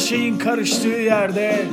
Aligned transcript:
şeyin 0.00 0.38
karıştığı 0.38 0.88
yerde 0.88 1.66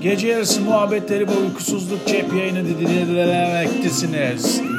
gece 0.00 0.28
yarısı 0.28 0.60
muhabbetleri 0.60 1.28
ve 1.28 1.32
uykusuzluk 1.46 2.06
cep 2.06 2.34
yayını 2.34 2.64
dinlemektesiniz. 2.68 4.60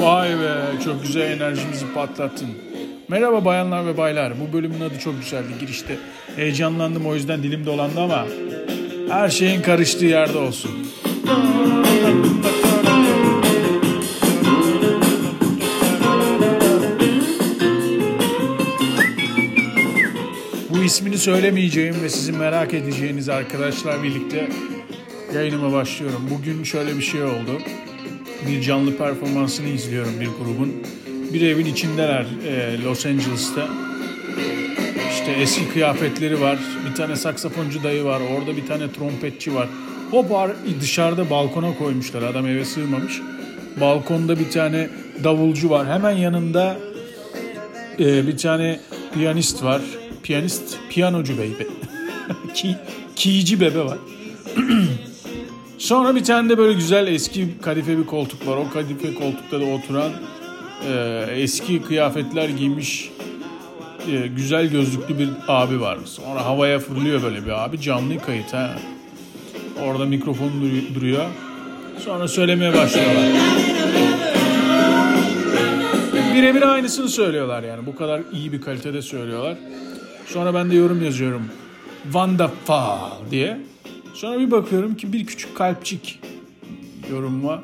Vay 0.00 0.40
be 0.40 0.82
çok 0.84 1.02
güzel 1.02 1.30
enerjimizi 1.30 1.92
patlattın. 1.94 2.75
Merhaba 3.08 3.44
bayanlar 3.44 3.86
ve 3.86 3.96
baylar. 3.96 4.32
Bu 4.40 4.52
bölümün 4.52 4.80
adı 4.80 4.98
çok 4.98 5.20
güzeldi 5.20 5.48
girişte. 5.60 5.98
Heyecanlandım 6.36 7.06
o 7.06 7.14
yüzden 7.14 7.42
dilim 7.42 7.66
dolandı 7.66 8.00
ama 8.00 8.26
her 9.08 9.28
şeyin 9.28 9.62
karıştığı 9.62 10.06
yerde 10.06 10.38
olsun. 10.38 10.70
Bu 20.70 20.84
ismini 20.84 21.18
söylemeyeceğim 21.18 22.02
ve 22.02 22.08
sizin 22.08 22.36
merak 22.36 22.74
edeceğiniz 22.74 23.28
arkadaşlar 23.28 24.02
birlikte 24.02 24.48
yayınıma 25.34 25.72
başlıyorum. 25.72 26.30
Bugün 26.30 26.64
şöyle 26.64 26.96
bir 26.98 27.02
şey 27.02 27.22
oldu. 27.22 27.60
Bir 28.48 28.62
canlı 28.62 28.96
performansını 28.96 29.68
izliyorum 29.68 30.20
bir 30.20 30.26
grubun. 30.26 30.74
Bir 31.32 31.40
evin 31.40 31.66
içindeler 31.66 32.26
e, 32.46 32.82
Los 32.82 33.06
Angeles'ta. 33.06 33.68
İşte 35.12 35.32
eski 35.32 35.68
kıyafetleri 35.68 36.40
var. 36.40 36.58
Bir 36.90 36.94
tane 36.94 37.16
saksafoncu 37.16 37.82
dayı 37.82 38.04
var. 38.04 38.20
Orada 38.20 38.56
bir 38.56 38.66
tane 38.66 38.92
trompetçi 38.92 39.54
var. 39.54 39.68
O 40.12 40.30
bar 40.30 40.50
dışarıda 40.80 41.30
balkona 41.30 41.78
koymuşlar. 41.78 42.22
Adam 42.22 42.46
eve 42.46 42.64
sığmamış. 42.64 43.20
Balkonda 43.80 44.38
bir 44.38 44.50
tane 44.50 44.88
davulcu 45.24 45.70
var. 45.70 45.86
Hemen 45.86 46.10
yanında 46.10 46.76
e, 47.98 48.26
bir 48.26 48.36
tane 48.36 48.80
piyanist 49.14 49.62
var. 49.62 49.82
Piyanist, 50.22 50.78
piyanocu 50.90 51.38
bey. 51.38 51.50
Ki, 52.54 52.76
kiyici 53.16 53.60
bebe 53.60 53.84
var. 53.84 53.98
Sonra 55.78 56.14
bir 56.14 56.24
tane 56.24 56.48
de 56.48 56.58
böyle 56.58 56.72
güzel 56.72 57.06
eski 57.06 57.48
kadife 57.62 57.98
bir 57.98 58.06
koltuk 58.06 58.46
var. 58.46 58.56
O 58.56 58.70
kadife 58.70 59.14
koltukta 59.14 59.60
da 59.60 59.64
oturan 59.64 60.12
e, 60.88 61.24
eski 61.30 61.82
kıyafetler 61.82 62.48
giymiş 62.48 63.10
e, 64.12 64.26
güzel 64.26 64.66
gözlüklü 64.70 65.18
bir 65.18 65.28
abi 65.48 65.80
var. 65.80 65.98
Sonra 66.04 66.44
havaya 66.44 66.78
fırlıyor 66.78 67.22
böyle 67.22 67.44
bir 67.46 67.64
abi. 67.64 67.80
Canlı 67.80 68.18
kayıt 68.18 68.52
ha. 68.54 68.78
Orada 69.84 70.04
mikrofon 70.04 70.50
dur- 70.62 70.94
duruyor. 70.94 71.24
Sonra 72.04 72.28
söylemeye 72.28 72.74
başlıyorlar. 72.74 73.24
Birebir 76.34 76.62
aynısını 76.62 77.08
söylüyorlar 77.08 77.62
yani. 77.62 77.86
Bu 77.86 77.96
kadar 77.96 78.20
iyi 78.32 78.52
bir 78.52 78.60
kalitede 78.60 79.02
söylüyorlar. 79.02 79.56
Sonra 80.26 80.54
ben 80.54 80.70
de 80.70 80.74
yorum 80.76 81.04
yazıyorum. 81.04 81.42
Wonderful 82.02 83.30
diye. 83.30 83.58
Sonra 84.14 84.38
bir 84.40 84.50
bakıyorum 84.50 84.94
ki 84.94 85.12
bir 85.12 85.26
küçük 85.26 85.56
kalpçik 85.56 86.20
yorumuma 87.10 87.62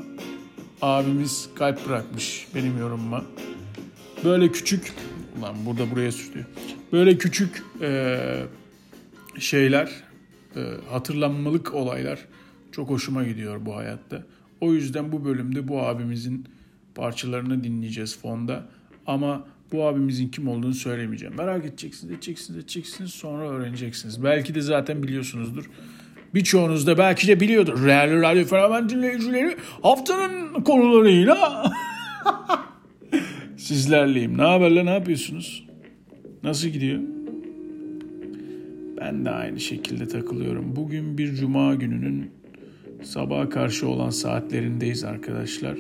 abimiz 0.82 1.48
kalp 1.54 1.88
bırakmış 1.88 2.47
benim 2.54 2.78
yorumuma. 2.78 3.25
Böyle 4.25 4.53
küçük 4.53 4.93
ulan 5.38 5.54
burada 5.66 5.91
buraya 5.91 6.12
sürüyor. 6.12 6.47
Böyle 6.93 7.19
küçük 7.19 7.62
e, 7.81 8.19
şeyler 9.38 9.91
e, 10.56 10.60
hatırlanmalık 10.91 11.75
olaylar 11.75 12.19
çok 12.72 12.91
hoşuma 12.91 13.25
gidiyor 13.25 13.66
bu 13.66 13.76
hayatta. 13.76 14.22
O 14.60 14.72
yüzden 14.75 15.12
bu 15.12 15.25
bölümde 15.25 15.69
bu 15.69 15.82
abimizin 15.82 16.47
parçalarını 16.94 17.65
dinleyeceğiz 17.65 18.19
fonda. 18.19 18.69
Ama 19.06 19.47
bu 19.72 19.87
abimizin 19.87 20.28
kim 20.28 20.48
olduğunu 20.48 20.75
söylemeyeceğim. 20.75 21.37
Merak 21.37 21.65
edeceksiniz, 21.65 22.12
edeceksiniz, 22.12 22.59
edeceksiniz 22.59 23.10
sonra 23.10 23.48
öğreneceksiniz. 23.48 24.25
Belki 24.25 24.54
de 24.54 24.60
zaten 24.60 25.03
biliyorsunuzdur. 25.03 25.71
Birçoğunuz 26.34 26.87
da 26.87 26.98
belki 26.98 27.28
de 27.28 27.41
biliyordur. 27.41 27.87
Değerli 27.87 28.22
Radyo 28.22 28.44
Fenomen 28.44 28.88
dinleyicileri 28.88 29.56
haftanın 29.82 30.62
konularıyla 30.62 31.72
sizlerleyim. 33.56 34.38
Ne 34.38 34.42
haberler, 34.42 34.87
ne 34.87 34.91
yapıyorsunuz? 34.91 35.65
Nasıl 36.42 36.69
gidiyor? 36.69 37.00
Ben 39.00 39.25
de 39.25 39.31
aynı 39.31 39.60
şekilde 39.60 40.09
takılıyorum. 40.09 40.76
Bugün 40.76 41.19
bir 41.19 41.34
cuma 41.34 41.75
gününün 41.75 42.31
sabaha 43.03 43.48
karşı 43.48 43.88
olan 43.88 44.10
saatlerindeyiz 44.10 45.04
arkadaşlar. 45.04 45.76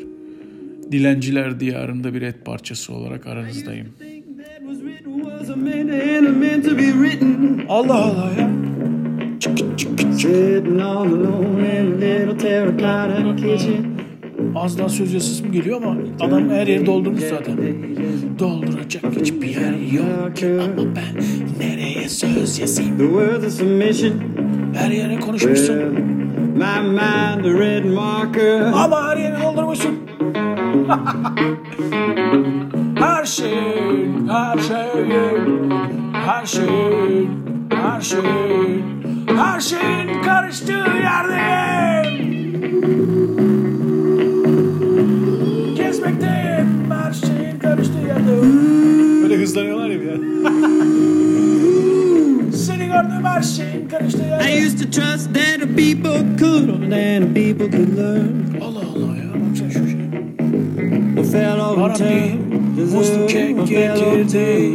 Dilenciler 0.92 1.60
diyarında 1.60 2.14
bir 2.14 2.22
et 2.22 2.44
parçası 2.44 2.94
olarak 2.94 3.26
aranızdayım. 3.26 3.88
Allah 7.68 7.94
Allah 7.94 8.32
ya. 8.38 8.61
Az 14.56 14.78
daha 14.78 14.88
söz 14.88 15.14
yazısı 15.14 15.44
mı 15.44 15.52
geliyor 15.52 15.82
ama 15.82 15.96
adam 16.20 16.50
her 16.50 16.66
yeri 16.66 16.86
doldurmuş 16.86 17.20
zaten. 17.20 17.56
Dolduracak 18.38 19.04
hiçbir 19.20 19.48
yer 19.48 19.72
yok. 19.92 20.36
Ki 20.36 20.46
ama 20.46 20.82
ben 20.96 21.22
nereye 21.66 22.08
söz 22.08 22.58
yazayım? 22.58 22.98
Her 24.74 24.90
yere 24.90 25.20
konuşmuşsun. 25.20 25.74
Ama 28.74 29.08
her 29.10 29.16
yeri 29.16 29.34
doldurmuşsun. 29.42 29.98
her 32.98 33.24
şey, 33.24 33.50
her 34.30 34.58
şey, 34.58 35.04
her 36.12 36.46
şey, 36.46 36.66
her 37.70 38.00
şey, 38.00 38.20
her 39.42 39.60
şeyin 39.60 40.22
karıştığı 40.22 40.72
yerdeyim. 41.02 42.32
Gezmekteyim, 45.76 46.90
her 46.90 47.12
şeyin 47.12 47.58
karıştığı 47.58 47.98
yerdeyim. 48.08 49.22
Böyle 49.22 49.36
hızlanıyorlar 49.36 49.88
ya 49.90 50.00
bir 50.00 50.08
an. 50.12 50.22
Seni 52.52 52.86
gördüm 52.86 53.24
her 53.24 53.42
şeyin 53.42 53.88
karıştığı 53.88 54.22
I 54.22 54.26
yerdeyim. 54.26 54.66
used 54.66 54.78
to 54.78 54.90
trust 55.00 55.34
that 55.34 55.60
the 55.60 55.66
people 55.66 56.36
could, 56.38 56.68
and 56.92 57.34
the 57.34 57.54
people 57.54 57.70
could 57.78 57.96
learn. 57.98 58.60
Allah 58.60 58.80
Allah 58.94 59.16
ya, 59.16 59.30
bak 59.34 59.56
sen 59.58 59.68
şu 59.68 59.86
şey. 59.88 60.02
Deserves 62.76 62.94
muz 62.94 63.10
kek 63.28 63.58
a 63.58 63.66
fellow 63.66 64.16
getirdi 64.22 64.71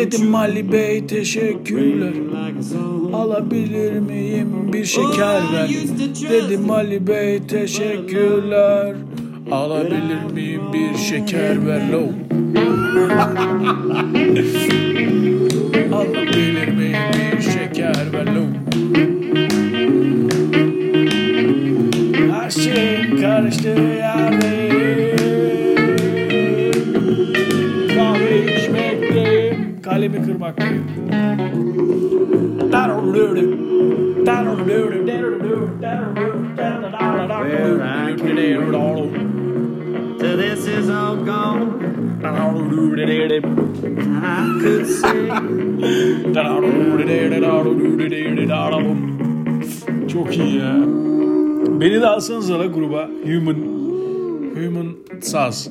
Dedim 0.00 0.34
Ali 0.34 0.72
Bey 0.72 1.06
teşekkürler. 1.06 2.12
Alabilir 3.12 3.98
miyim 3.98 4.72
bir 4.72 4.84
şeker 4.84 5.42
ver? 5.52 5.68
Dedim 6.30 6.70
Ali 6.70 7.06
Bey 7.06 7.42
teşekkürler. 7.46 8.94
Alabilir 9.50 10.32
miyim 10.34 10.62
bir 10.72 10.98
şeker 10.98 11.66
ver? 11.66 11.82
Lo. 11.92 12.00
Alabilir 15.96 16.68
miyim 16.68 16.96
bir 17.14 17.40
şeker 17.42 18.12
ver? 18.12 18.26
Lo. 18.26 18.44
Her 22.32 22.50
şeyin 22.50 23.20
karıştığı 23.20 23.68
yerdeyim 23.68 24.39
içmekteyim 30.04 30.12
Kalemi 30.12 30.26
kırmaktayım 30.26 30.84
Till 40.20 40.36
this 40.36 40.66
is 40.66 40.90
all 40.90 41.16
gone. 41.16 41.80
I 44.22 44.60
could 44.60 44.86
say 44.86 45.30
Çok 50.12 50.36
iyi 50.36 50.56
ya. 50.56 50.76
Beni 51.80 52.00
de 52.00 52.06
alsanız 52.06 52.50
la 52.50 52.66
gruba. 52.66 53.08
Human. 53.24 53.56
Human 54.54 54.86
Saz. 55.20 55.70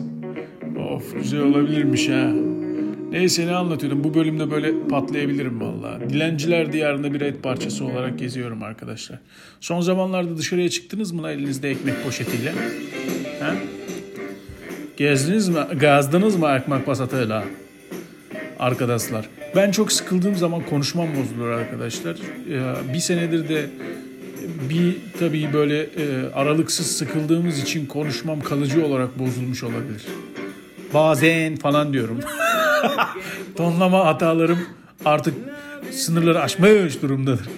Of 0.91 1.13
güzel 1.13 1.41
olabilirmiş 1.41 2.09
ha. 2.09 2.48
Neyse 3.11 3.47
ne 3.47 3.55
anlatıyordum. 3.55 4.03
Bu 4.03 4.13
bölümde 4.13 4.51
böyle 4.51 4.87
patlayabilirim 4.89 5.61
valla. 5.61 5.99
Dilenciler 6.09 6.73
diyarında 6.73 7.13
bir 7.13 7.21
et 7.21 7.43
parçası 7.43 7.85
olarak 7.85 8.19
geziyorum 8.19 8.63
arkadaşlar. 8.63 9.19
Son 9.59 9.81
zamanlarda 9.81 10.37
dışarıya 10.37 10.69
çıktınız 10.69 11.11
mı 11.11 11.23
lan 11.23 11.31
elinizde 11.31 11.69
ekmek 11.69 12.03
poşetiyle? 12.03 12.53
Ha? 13.39 13.55
Gezdiniz 14.97 15.49
mi? 15.49 15.59
Gazdınız 15.79 16.35
mı 16.35 16.47
ekmek 16.59 16.85
pasatıyla? 16.85 17.43
Arkadaşlar. 18.59 19.29
Ben 19.55 19.71
çok 19.71 19.91
sıkıldığım 19.91 20.35
zaman 20.35 20.61
konuşmam 20.69 21.07
bozulur 21.15 21.49
arkadaşlar. 21.49 22.17
Bir 22.93 22.99
senedir 22.99 23.49
de 23.49 23.65
bir 24.69 24.97
tabii 25.19 25.53
böyle 25.53 25.81
e, 25.81 26.31
aralıksız 26.35 26.87
sıkıldığımız 26.87 27.59
için 27.59 27.85
konuşmam 27.85 28.41
kalıcı 28.41 28.85
olarak 28.85 29.19
bozulmuş 29.19 29.63
olabilir. 29.63 30.05
Bazen 30.93 31.55
falan 31.55 31.93
diyorum. 31.93 32.19
Tonlama 33.57 34.05
hatalarım 34.05 34.59
artık 35.05 35.33
sınırları 35.91 36.41
aşmış 36.41 37.01
durumdadır. 37.01 37.49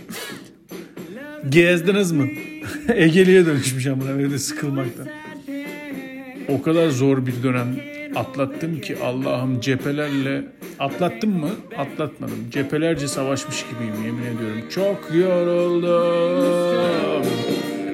Gezdiniz 1.50 2.12
mi? 2.12 2.38
Egeli'ye 2.88 3.46
dönüşmüş 3.46 3.88
amına 3.88 4.18
böyle 4.18 4.32
de 4.32 4.40
sıkılmaktan. 4.40 5.08
O 6.50 6.62
kadar 6.62 6.90
zor 6.90 7.26
bir 7.26 7.44
dönem 7.44 7.76
atlattım 8.16 8.82
ki 8.82 8.98
Allah'ım 9.04 9.60
cephelerle 9.60 10.44
atlattım 10.80 11.40
mı? 11.40 11.50
Atlatmadım. 11.78 12.50
Cephelerce 12.52 13.08
savaşmış 13.08 13.66
gibiyim 13.70 14.06
yemin 14.06 14.24
ediyorum. 14.24 14.62
Çok 14.70 15.16
yoruldum. 15.16 16.52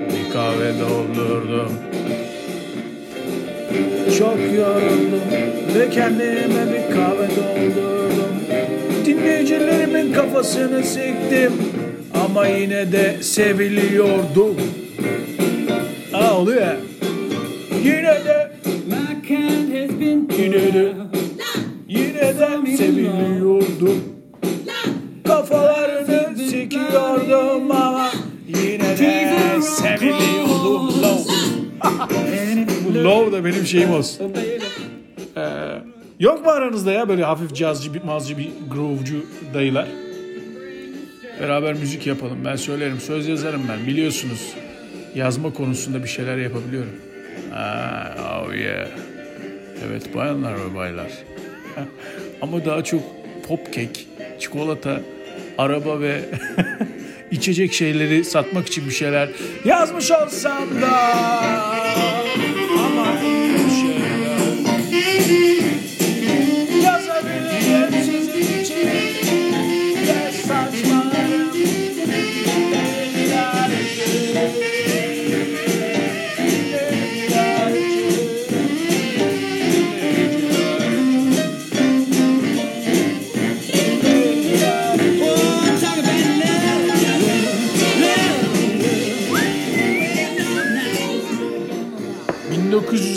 Bir 0.09 0.33
kahve 0.33 0.73
doldurdum. 0.79 1.71
Çok 4.17 4.37
yoruldum 4.57 5.21
ve 5.75 5.89
kendime 5.89 6.65
bir 6.73 6.95
kahve 6.95 7.27
doldurdum. 7.29 8.35
Dinleyicilerimin 9.05 10.13
kafasını 10.13 10.83
siktim 10.83 11.53
ama 12.25 12.47
yine 12.47 12.91
de 12.91 13.23
seviliyordum. 13.23 14.55
Ya. 16.13 16.77
Yine 17.83 18.25
de 18.25 18.51
My 18.87 19.27
kind 19.27 19.73
has 19.75 19.99
been 19.99 20.29
yine 20.37 20.73
de 20.73 20.93
yine 21.87 22.39
de 22.39 22.77
seviliyordum. 22.77 24.03
Kafalarını 25.27 26.37
sikiyordum 26.49 27.71
ama 27.71 28.11
yine 28.47 28.97
de 28.97 29.61
seviliyordum. 29.61 30.16
Bu 32.85 33.03
low 33.03 33.31
da 33.31 33.45
benim 33.45 33.65
şeyim 33.65 33.93
olsun. 33.93 34.33
Ee, 35.37 35.41
yok 36.19 36.45
mu 36.45 36.51
aranızda 36.51 36.91
ya 36.91 37.09
böyle 37.09 37.23
hafif 37.23 37.55
cazcı, 37.55 37.93
bir, 37.93 38.03
mazcı 38.03 38.37
bir 38.37 38.49
groove'cu 38.71 39.25
dayılar? 39.53 39.87
Beraber 41.41 41.73
müzik 41.73 42.07
yapalım. 42.07 42.37
Ben 42.45 42.55
söylerim, 42.55 42.99
söz 42.99 43.27
yazarım 43.27 43.61
ben. 43.69 43.87
Biliyorsunuz 43.87 44.53
yazma 45.15 45.53
konusunda 45.53 46.03
bir 46.03 46.07
şeyler 46.07 46.37
yapabiliyorum. 46.37 46.93
Ha, 47.51 48.15
oh 48.47 48.55
yeah. 48.55 48.87
Evet 49.87 50.15
bayanlar 50.15 50.53
ve 50.53 50.75
baylar. 50.75 51.11
Ama 52.41 52.65
daha 52.65 52.83
çok 52.83 53.01
pop 53.47 53.73
kek, 53.73 54.07
çikolata, 54.39 55.01
araba 55.57 55.99
ve 56.01 56.21
içecek 57.31 57.73
şeyleri 57.73 58.23
satmak 58.23 58.67
için 58.67 58.85
bir 58.87 58.93
şeyler 58.93 59.29
yazmış 59.65 60.11
olsam 60.11 60.81
da 60.81 61.13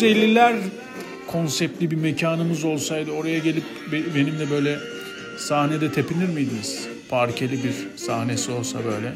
1950'ler 0.01 0.57
konseptli 1.27 1.91
bir 1.91 1.97
mekanımız 1.97 2.65
olsaydı 2.65 3.11
oraya 3.11 3.39
gelip 3.39 3.63
be- 3.93 4.15
benimle 4.15 4.51
böyle 4.51 4.79
sahnede 5.39 5.93
tepinir 5.93 6.29
miydiniz? 6.29 6.89
Parkeli 7.09 7.53
bir 7.53 7.97
sahnesi 7.97 8.51
olsa 8.51 8.79
böyle. 8.85 9.13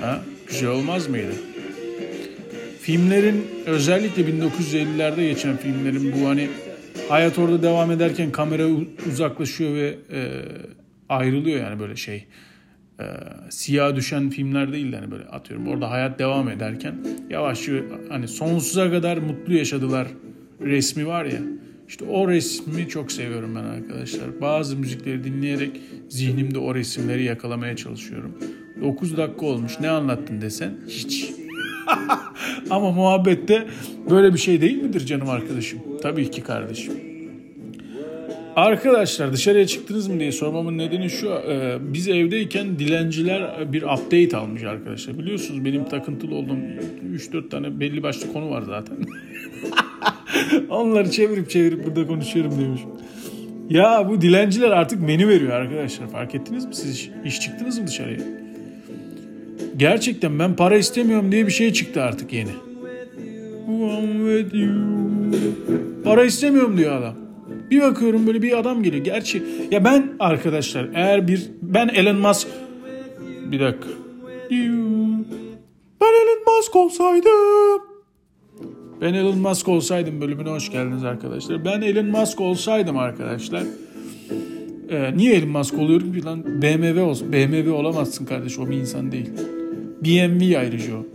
Ha? 0.00 0.22
Güzel 0.48 0.68
olmaz 0.68 1.08
mıydı? 1.08 1.32
Filmlerin 2.80 3.46
özellikle 3.66 4.22
1950'lerde 4.22 5.28
geçen 5.28 5.56
filmlerin 5.56 6.12
bu 6.12 6.28
hani 6.28 6.48
hayat 7.08 7.38
orada 7.38 7.62
devam 7.62 7.90
ederken 7.90 8.32
kamera 8.32 8.66
uzaklaşıyor 9.12 9.74
ve 9.74 9.94
e, 10.12 10.42
ayrılıyor 11.08 11.60
yani 11.60 11.80
böyle 11.80 11.96
şey 11.96 12.24
e, 13.00 13.04
siyah 13.50 13.96
düşen 13.96 14.30
filmler 14.30 14.72
değil 14.72 14.92
de 14.92 14.96
hani 14.96 15.10
böyle 15.10 15.24
atıyorum 15.24 15.68
orada 15.68 15.90
hayat 15.90 16.18
devam 16.18 16.48
ederken 16.48 16.94
yavaş 17.30 17.68
hani 18.08 18.28
sonsuza 18.28 18.90
kadar 18.90 19.16
mutlu 19.16 19.54
yaşadılar 19.54 20.08
resmi 20.60 21.06
var 21.06 21.24
ya 21.24 21.40
işte 21.88 22.04
o 22.04 22.28
resmi 22.28 22.88
çok 22.88 23.12
seviyorum 23.12 23.54
ben 23.54 23.64
arkadaşlar. 23.64 24.40
Bazı 24.40 24.76
müzikleri 24.76 25.24
dinleyerek 25.24 25.80
zihnimde 26.08 26.58
o 26.58 26.74
resimleri 26.74 27.24
yakalamaya 27.24 27.76
çalışıyorum. 27.76 28.38
9 28.82 29.16
dakika 29.16 29.46
olmuş 29.46 29.80
ne 29.80 29.90
anlattın 29.90 30.40
desen 30.40 30.74
hiç. 30.88 31.30
Ama 32.70 32.90
muhabbette 32.90 33.66
böyle 34.10 34.34
bir 34.34 34.38
şey 34.38 34.60
değil 34.60 34.82
midir 34.82 35.06
canım 35.06 35.28
arkadaşım? 35.28 35.80
Tabii 36.02 36.30
ki 36.30 36.42
kardeşim. 36.42 37.17
Arkadaşlar 38.58 39.32
dışarıya 39.32 39.66
çıktınız 39.66 40.08
mı 40.08 40.20
diye 40.20 40.32
sormamın 40.32 40.78
nedeni 40.78 41.10
şu. 41.10 41.28
e, 41.28 41.78
biz 41.80 42.08
evdeyken 42.08 42.78
dilenciler 42.78 43.72
bir 43.72 43.82
update 43.82 44.36
almış 44.36 44.62
arkadaşlar. 44.62 45.18
Biliyorsunuz 45.18 45.64
benim 45.64 45.84
takıntılı 45.84 46.34
olduğum 46.34 46.58
3-4 47.14 47.48
tane 47.48 47.80
belli 47.80 48.02
başlı 48.02 48.32
konu 48.32 48.50
var 48.50 48.62
zaten. 48.62 48.96
Onları 50.68 51.10
çevirip 51.10 51.50
çevirip 51.50 51.86
burada 51.86 52.06
konuşuyorum 52.06 52.52
demiş. 52.60 52.80
Ya 53.70 54.08
bu 54.08 54.20
dilenciler 54.20 54.70
artık 54.70 55.00
menü 55.02 55.28
veriyor 55.28 55.52
arkadaşlar. 55.52 56.08
Fark 56.08 56.34
ettiniz 56.34 56.66
mi 56.66 56.74
siz? 56.74 56.94
Hiç, 56.94 57.10
hiç 57.24 57.40
çıktınız 57.40 57.78
mı 57.78 57.86
dışarıya? 57.86 58.20
Gerçekten 59.76 60.38
ben 60.38 60.56
para 60.56 60.76
istemiyorum 60.76 61.32
diye 61.32 61.46
bir 61.46 61.52
şey 61.52 61.72
çıktı 61.72 62.02
artık 62.02 62.32
yeni. 62.32 62.50
Para 66.04 66.24
istemiyorum 66.24 66.78
diyor 66.78 66.96
adam. 66.96 67.27
Bir 67.70 67.80
bakıyorum 67.80 68.26
böyle 68.26 68.42
bir 68.42 68.58
adam 68.58 68.82
geliyor. 68.82 69.04
Gerçi 69.04 69.42
ya 69.70 69.84
ben 69.84 70.12
arkadaşlar 70.20 70.88
eğer 70.94 71.28
bir 71.28 71.50
ben 71.62 71.88
Elon 71.88 72.16
Musk 72.16 72.48
bir 73.52 73.60
dakika. 73.60 73.88
Ben 76.00 76.06
Elon 76.06 76.56
Musk 76.56 76.76
olsaydım. 76.76 77.82
Ben 79.00 79.14
Elon 79.14 79.38
Musk 79.38 79.68
olsaydım 79.68 80.20
bölümüne 80.20 80.50
hoş 80.50 80.70
geldiniz 80.70 81.04
arkadaşlar. 81.04 81.64
Ben 81.64 81.80
Elon 81.80 82.06
Musk 82.06 82.40
olsaydım 82.40 82.98
arkadaşlar. 82.98 83.62
Ee, 84.90 85.16
niye 85.16 85.34
Elon 85.34 85.48
Musk 85.48 85.78
oluyorum 85.78 86.12
ki 86.12 86.24
lan? 86.24 86.62
BMW 86.62 87.02
olsun. 87.02 87.32
BMW 87.32 87.70
olamazsın 87.72 88.24
kardeş 88.26 88.58
o 88.58 88.70
bir 88.70 88.76
insan 88.76 89.12
değil. 89.12 89.30
BMW 90.04 90.58
ayrıca 90.58 90.96
o. 90.96 91.06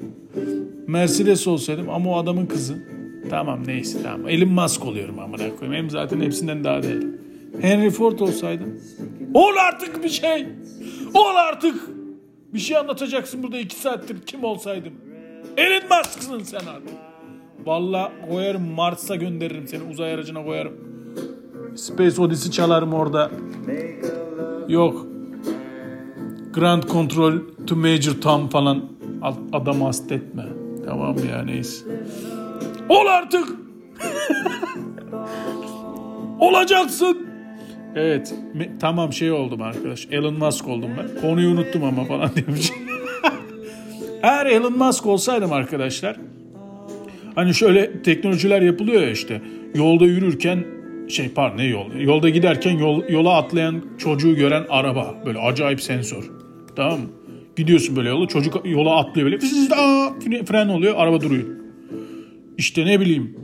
Mercedes 0.88 1.48
olsaydım 1.48 1.90
ama 1.90 2.12
o 2.12 2.18
adamın 2.18 2.46
kızı. 2.46 2.93
Tamam 3.30 3.60
neyse 3.68 3.98
tamam. 4.04 4.30
Elon 4.30 4.50
Musk 4.50 4.86
oluyorum 4.86 5.20
amına 5.20 5.56
koyayım. 5.56 5.74
Hem 5.84 5.90
zaten 5.90 6.22
hepsinden 6.22 6.64
daha 6.64 6.84
değil. 6.84 7.08
Henry 7.62 7.90
Ford 7.90 8.20
olsaydım. 8.20 8.82
Ol 9.34 9.52
artık 9.70 10.04
bir 10.04 10.10
şey. 10.10 10.48
Ol 11.14 11.36
artık. 11.50 11.76
Bir 12.54 12.60
şey 12.60 12.78
anlatacaksın 12.78 13.44
burada 13.44 13.58
iki 13.60 13.76
saattir 13.76 14.18
kim 14.26 14.44
olsaydım. 14.44 14.94
Elon 15.58 15.82
Musk'sın 15.98 16.40
sen 16.40 16.58
artık. 16.68 16.94
Valla 17.66 18.12
koyarım 18.30 18.64
Mars'a 18.72 19.16
gönderirim 19.16 19.68
seni 19.68 19.84
uzay 19.92 20.14
aracına 20.14 20.44
koyarım. 20.46 20.74
Space 21.76 22.22
Odyssey 22.22 22.52
çalarım 22.52 22.94
orada. 22.94 23.32
Yok. 24.68 25.06
Grand 26.54 26.84
Control 26.84 27.34
to 27.68 27.76
Major 27.76 28.14
Tom 28.22 28.50
falan 28.50 28.84
Ad- 29.22 29.38
adam 29.54 29.82
hastetme. 29.82 30.46
Tamam 30.86 31.16
ya 31.32 31.44
neyse. 31.44 31.86
Ol 32.90 33.06
artık. 33.08 33.48
Olacaksın. 36.40 37.28
Evet. 37.96 38.34
tamam 38.80 39.14
şey 39.14 39.32
oldum 39.32 39.62
arkadaş. 39.62 40.08
Elon 40.12 40.34
Musk 40.34 40.68
oldum 40.68 40.92
ben. 40.98 41.22
Konuyu 41.22 41.50
unuttum 41.50 41.84
ama 41.84 42.06
falan 42.06 42.30
demiş. 42.36 42.72
Eğer 44.24 44.46
Elon 44.46 44.78
Musk 44.78 45.06
olsaydım 45.06 45.54
arkadaşlar 45.54 46.18
Hani 47.36 47.54
şöyle 47.54 48.02
teknolojiler 48.04 48.62
yapılıyor 48.62 49.02
ya 49.02 49.10
işte. 49.10 49.42
Yolda 49.76 50.06
yürürken 50.06 50.66
şey 51.10 51.30
pardon 51.30 51.58
ne 51.58 51.66
yol? 51.66 51.94
Yolda 51.96 52.30
giderken 52.30 52.78
yol, 52.78 53.10
yola 53.10 53.38
atlayan 53.38 53.84
çocuğu 53.98 54.36
gören 54.36 54.66
araba. 54.70 55.16
Böyle 55.26 55.40
acayip 55.40 55.82
sensör. 55.82 56.24
Tamam 56.76 57.00
mı? 57.00 57.08
Gidiyorsun 57.56 57.96
böyle 57.96 58.10
yola 58.10 58.28
çocuk 58.28 58.62
yola 58.66 58.98
atlıyor 58.98 59.32
böyle. 59.32 59.40
Fren 60.46 60.68
oluyor 60.68 60.94
araba 60.98 61.22
duruyor. 61.22 61.63
İşte 62.58 62.86
ne 62.86 63.00
bileyim. 63.00 63.38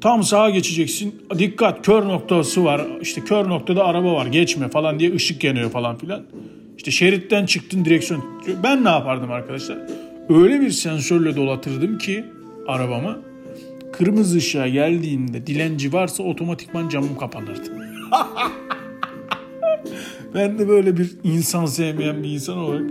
Tam 0.00 0.22
sağa 0.22 0.50
geçeceksin. 0.50 1.14
Dikkat 1.38 1.86
kör 1.86 2.02
noktası 2.02 2.64
var. 2.64 2.86
İşte 3.00 3.20
kör 3.20 3.48
noktada 3.48 3.84
araba 3.84 4.14
var 4.14 4.26
geçme 4.26 4.68
falan 4.68 5.00
diye 5.00 5.14
ışık 5.14 5.44
yanıyor 5.44 5.70
falan 5.70 5.98
filan. 5.98 6.22
İşte 6.76 6.90
şeritten 6.90 7.46
çıktın 7.46 7.84
direksiyon. 7.84 8.24
Ben 8.62 8.84
ne 8.84 8.88
yapardım 8.88 9.30
arkadaşlar? 9.32 9.78
Öyle 10.28 10.60
bir 10.60 10.70
sensörle 10.70 11.36
dolatırdım 11.36 11.98
ki 11.98 12.24
arabamı 12.66 13.18
kırmızı 13.92 14.36
ışığa 14.36 14.68
geldiğinde 14.68 15.46
dilenci 15.46 15.92
varsa 15.92 16.22
otomatikman 16.22 16.88
camım 16.88 17.18
kapanırdı. 17.18 17.72
ben 20.34 20.58
de 20.58 20.68
böyle 20.68 20.96
bir 20.96 21.10
insan 21.24 21.66
sevmeyen 21.66 22.22
bir 22.22 22.28
insan 22.28 22.58
olarak. 22.58 22.90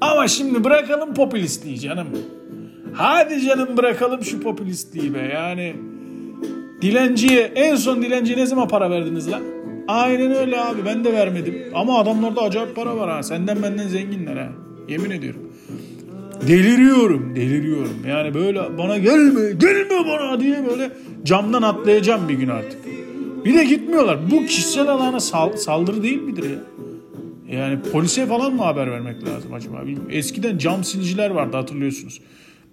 Ama 0.00 0.28
şimdi 0.28 0.64
bırakalım 0.64 1.14
popülistliği 1.14 1.80
canım. 1.80 2.06
Hadi 2.92 3.40
canım 3.40 3.76
bırakalım 3.76 4.24
şu 4.24 4.40
popülistliği 4.40 5.14
be 5.14 5.30
yani. 5.34 5.74
Dilenciye 6.82 7.40
en 7.40 7.76
son 7.76 8.02
dilenciye 8.02 8.38
ne 8.38 8.46
zaman 8.46 8.68
para 8.68 8.90
verdiniz 8.90 9.30
lan? 9.30 9.42
Aynen 9.88 10.32
öyle 10.34 10.60
abi 10.60 10.84
ben 10.84 11.04
de 11.04 11.12
vermedim. 11.12 11.54
Ama 11.74 11.98
adamlarda 11.98 12.40
acayip 12.42 12.76
para 12.76 12.96
var 12.96 13.10
ha. 13.10 13.22
Senden 13.22 13.62
benden 13.62 13.88
zenginler 13.88 14.36
ha. 14.36 14.48
Yemin 14.88 15.10
ediyorum. 15.10 15.40
Deliriyorum, 16.48 17.36
deliriyorum. 17.36 17.96
Yani 18.08 18.34
böyle 18.34 18.78
bana 18.78 18.98
gelme, 18.98 19.50
gelme 19.52 20.04
bana 20.08 20.40
diye 20.40 20.66
böyle 20.70 20.90
camdan 21.24 21.62
atlayacağım 21.62 22.28
bir 22.28 22.34
gün 22.34 22.48
artık. 22.48 22.78
Bir 23.44 23.54
de 23.54 23.64
gitmiyorlar. 23.64 24.18
Bu 24.30 24.46
kişisel 24.46 24.88
alana 24.88 25.20
sal- 25.20 25.56
saldırı 25.56 26.02
değil 26.02 26.22
midir 26.22 26.44
ya? 26.50 26.58
Yani 27.58 27.78
polise 27.92 28.26
falan 28.26 28.54
mı 28.54 28.62
haber 28.62 28.90
vermek 28.90 29.24
lazım 29.28 29.54
acaba? 29.54 29.80
Bilmiyorum. 29.82 30.08
Eskiden 30.10 30.58
cam 30.58 30.84
siliciler 30.84 31.30
vardı 31.30 31.56
hatırlıyorsunuz. 31.56 32.20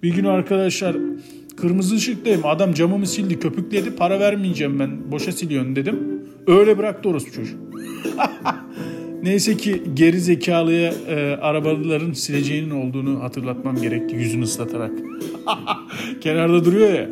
Bir 0.03 0.15
gün 0.15 0.25
arkadaşlar 0.25 0.95
kırmızı 1.57 1.95
ışıktayım. 1.95 2.41
Adam 2.43 2.73
camımı 2.73 3.07
sildi, 3.07 3.39
köpükledi. 3.39 3.95
Para 3.95 4.19
vermeyeceğim 4.19 4.79
ben. 4.79 5.11
Boşa 5.11 5.31
siliyorsun 5.31 5.75
dedim. 5.75 5.99
Öyle 6.47 6.77
bıraktı 6.77 7.09
orası 7.09 7.31
çocuk. 7.31 7.59
Neyse 9.23 9.57
ki 9.57 9.81
geri 9.93 10.19
zekalıya 10.19 10.93
e, 11.07 11.35
arabaların 11.41 12.13
sileceğinin 12.13 12.69
olduğunu 12.69 13.23
hatırlatmam 13.23 13.81
gerekti 13.81 14.15
yüzünü 14.15 14.43
ıslatarak. 14.43 14.91
Kenarda 16.21 16.65
duruyor 16.65 16.93
ya 16.93 17.09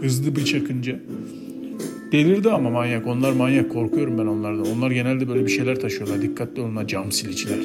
hızlı 0.00 0.36
bir 0.36 0.44
çakınca. 0.44 1.00
Delirdi 2.12 2.50
ama 2.50 2.70
manyak. 2.70 3.06
Onlar 3.06 3.32
manyak. 3.32 3.70
Korkuyorum 3.70 4.18
ben 4.18 4.26
onlardan. 4.26 4.66
Onlar 4.76 4.90
genelde 4.90 5.28
böyle 5.28 5.46
bir 5.46 5.50
şeyler 5.50 5.80
taşıyorlar. 5.80 6.22
Dikkatli 6.22 6.62
olun 6.62 6.86
cam 6.86 7.12
siliciler. 7.12 7.58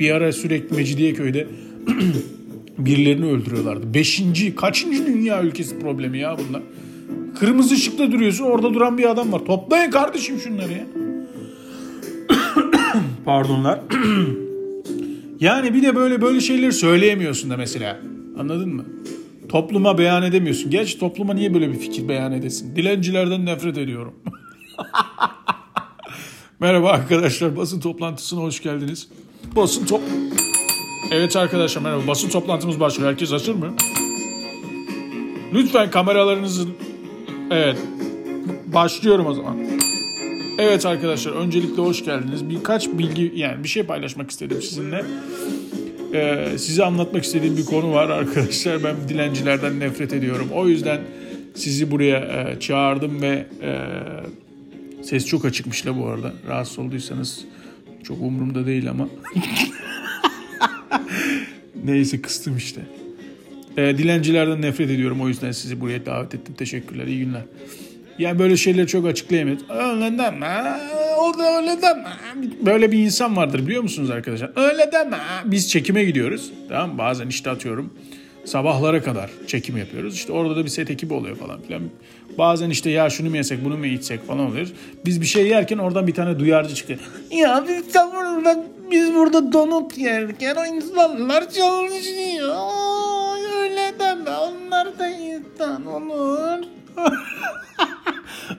Bir 0.00 0.10
ara 0.10 0.32
sürekli 0.32 0.76
Mecidiyeköy'de 0.76 1.46
birilerini 2.78 3.26
öldürüyorlardı. 3.26 3.94
Beşinci, 3.94 4.54
kaçıncı 4.54 5.06
dünya 5.06 5.42
ülkesi 5.42 5.78
problemi 5.78 6.18
ya 6.18 6.36
bunlar. 6.48 6.62
Kırmızı 7.38 7.74
ışıkta 7.74 8.12
duruyorsun 8.12 8.44
orada 8.44 8.74
duran 8.74 8.98
bir 8.98 9.10
adam 9.10 9.32
var. 9.32 9.44
Toplayın 9.44 9.90
kardeşim 9.90 10.38
şunları 10.38 10.72
ya. 10.72 10.86
Pardonlar. 13.24 13.80
yani 15.40 15.74
bir 15.74 15.82
de 15.82 15.96
böyle 15.96 16.22
böyle 16.22 16.40
şeyleri 16.40 16.72
söyleyemiyorsun 16.72 17.50
da 17.50 17.56
mesela. 17.56 18.00
Anladın 18.38 18.74
mı? 18.74 18.84
Topluma 19.48 19.98
beyan 19.98 20.22
edemiyorsun. 20.22 20.70
Gerçi 20.70 20.98
topluma 20.98 21.34
niye 21.34 21.54
böyle 21.54 21.72
bir 21.72 21.78
fikir 21.78 22.08
beyan 22.08 22.32
edesin? 22.32 22.76
Dilencilerden 22.76 23.46
nefret 23.46 23.78
ediyorum. 23.78 24.14
Merhaba 26.60 26.90
arkadaşlar. 26.90 27.56
Basın 27.56 27.80
toplantısına 27.80 28.40
hoş 28.40 28.62
geldiniz. 28.62 29.08
Basın 29.56 29.86
top... 29.86 30.00
Evet 31.12 31.36
arkadaşlar 31.36 31.82
merhaba. 31.82 32.06
Basın 32.06 32.28
toplantımız 32.28 32.80
başlıyor. 32.80 33.10
Herkes 33.10 33.32
hazır 33.32 33.54
mı? 33.54 33.74
Lütfen 35.54 35.90
kameralarınızı... 35.90 36.68
Evet. 37.50 37.76
Başlıyorum 38.66 39.26
o 39.26 39.34
zaman. 39.34 39.56
Evet 40.58 40.86
arkadaşlar 40.86 41.32
öncelikle 41.32 41.82
hoş 41.82 42.04
geldiniz. 42.04 42.50
Birkaç 42.50 42.88
bilgi 42.88 43.32
yani 43.36 43.64
bir 43.64 43.68
şey 43.68 43.82
paylaşmak 43.82 44.30
istedim 44.30 44.62
sizinle. 44.62 45.04
Ee, 46.14 46.48
size 46.58 46.84
anlatmak 46.84 47.24
istediğim 47.24 47.56
bir 47.56 47.64
konu 47.64 47.92
var 47.92 48.08
arkadaşlar. 48.08 48.84
Ben 48.84 48.96
dilencilerden 49.08 49.80
nefret 49.80 50.12
ediyorum. 50.12 50.48
O 50.54 50.68
yüzden 50.68 51.00
sizi 51.54 51.90
buraya 51.90 52.18
e, 52.18 52.60
çağırdım 52.60 53.22
ve 53.22 53.46
e, 53.62 53.88
ses 55.02 55.26
çok 55.26 55.44
açıkmış 55.44 55.86
la 55.86 55.98
bu 55.98 56.06
arada. 56.06 56.32
Rahatsız 56.48 56.78
olduysanız 56.78 57.44
çok 58.04 58.20
umurumda 58.20 58.66
değil 58.66 58.90
ama. 58.90 59.08
Neyse 61.84 62.22
kıstım 62.22 62.56
işte. 62.56 62.80
E, 63.76 63.98
dilencilerden 63.98 64.62
nefret 64.62 64.90
ediyorum. 64.90 65.20
O 65.20 65.28
yüzden 65.28 65.52
sizi 65.52 65.80
buraya 65.80 66.06
davet 66.06 66.34
ettim. 66.34 66.54
Teşekkürler. 66.58 67.06
İyi 67.06 67.18
günler. 67.18 67.42
Yani 68.18 68.38
böyle 68.38 68.56
şeyleri 68.56 68.86
çok 68.86 69.06
açıklayamıyoruz. 69.06 69.64
Öyle 69.70 70.18
deme. 70.18 70.80
O 71.18 71.38
da 71.38 71.56
öyle 71.56 71.82
deme. 71.82 72.08
Böyle 72.66 72.92
bir 72.92 72.98
insan 72.98 73.36
vardır 73.36 73.66
biliyor 73.66 73.82
musunuz 73.82 74.10
arkadaşlar? 74.10 74.50
Öyle 74.56 74.92
deme. 74.92 75.18
Biz 75.44 75.70
çekime 75.70 76.04
gidiyoruz. 76.04 76.52
Tamam? 76.68 76.98
Bazen 76.98 77.28
işte 77.28 77.50
atıyorum. 77.50 77.94
Sabahlara 78.44 79.02
kadar 79.02 79.30
çekim 79.46 79.76
yapıyoruz. 79.76 80.14
İşte 80.14 80.32
orada 80.32 80.56
da 80.56 80.64
bir 80.64 80.70
set 80.70 80.90
ekibi 80.90 81.14
oluyor 81.14 81.36
falan 81.36 81.62
filan. 81.62 81.82
Bazen 82.38 82.70
işte 82.70 82.90
ya 82.90 83.10
şunu 83.10 83.30
mu 83.30 83.36
yesek 83.36 83.64
bunu 83.64 83.76
mu 83.78 83.86
içsek 83.86 84.26
falan 84.26 84.40
oluyor. 84.40 84.68
Biz 85.06 85.20
bir 85.20 85.26
şey 85.26 85.46
yerken 85.46 85.78
oradan 85.78 86.06
bir 86.06 86.14
tane 86.14 86.38
duyarcı 86.38 86.74
çıkıyor. 86.74 86.98
Ya 87.30 87.64
biz 87.68 87.94
burada, 87.94 88.64
biz 88.90 89.14
burada 89.14 89.52
donut 89.52 89.98
yerken 89.98 90.56
o 90.56 90.66
insanlar 90.66 91.50
çalışıyor. 91.50 92.56
Öyle 93.60 93.94
deme. 94.00 94.30
Onlar 94.30 94.98
da 94.98 95.08
insan 95.08 95.86
olur. 95.86 96.64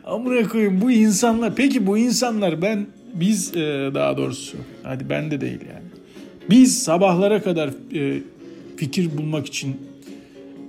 Amına 0.05 0.47
koyayım 0.47 0.81
bu 0.81 0.91
insanlar 0.91 1.55
peki 1.55 1.87
bu 1.87 1.97
insanlar 1.97 2.61
ben 2.61 2.87
biz 3.13 3.55
e, 3.55 3.91
daha 3.93 4.17
doğrusu 4.17 4.57
hadi 4.83 5.09
ben 5.09 5.31
de 5.31 5.41
değil 5.41 5.59
yani. 5.73 5.85
Biz 6.49 6.83
sabahlara 6.83 7.43
kadar 7.43 7.69
e, 7.95 8.23
fikir 8.77 9.17
bulmak 9.17 9.47
için 9.47 9.90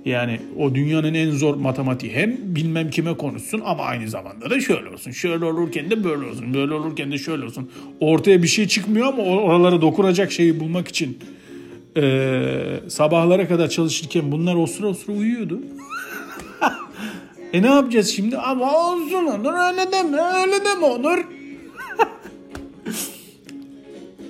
yani 0.05 0.39
o 0.57 0.75
dünyanın 0.75 1.13
en 1.13 1.31
zor 1.31 1.55
matematiği 1.55 2.13
hem 2.13 2.37
bilmem 2.55 2.89
kime 2.89 3.17
konuşsun 3.17 3.61
ama 3.65 3.83
aynı 3.83 4.09
zamanda 4.09 4.49
da 4.49 4.61
şöyle 4.61 4.89
olsun. 4.89 5.11
Şöyle 5.11 5.45
olurken 5.45 5.91
de 5.91 6.03
böyle 6.03 6.25
olsun. 6.25 6.53
Böyle 6.53 6.73
olurken 6.73 7.11
de 7.11 7.17
şöyle 7.17 7.45
olsun. 7.45 7.71
Ortaya 7.99 8.43
bir 8.43 8.47
şey 8.47 8.67
çıkmıyor 8.67 9.07
ama 9.07 9.23
oralara 9.23 9.81
dokunacak 9.81 10.31
şeyi 10.31 10.59
bulmak 10.59 10.87
için 10.87 11.17
e, 11.97 12.79
sabahlara 12.87 13.47
kadar 13.47 13.69
çalışırken 13.69 14.31
bunlar 14.31 14.55
osura 14.55 14.87
osura 14.87 15.15
uyuyordu. 15.15 15.59
E 17.53 17.61
ne 17.61 17.67
yapacağız 17.67 18.09
şimdi? 18.09 18.37
Ama 18.37 18.87
olsun 18.87 19.25
Onur 19.25 19.53
öyle 19.53 19.91
deme 19.91 20.17
öyle 20.17 20.65
deme 20.65 20.85
Onur. 20.85 21.19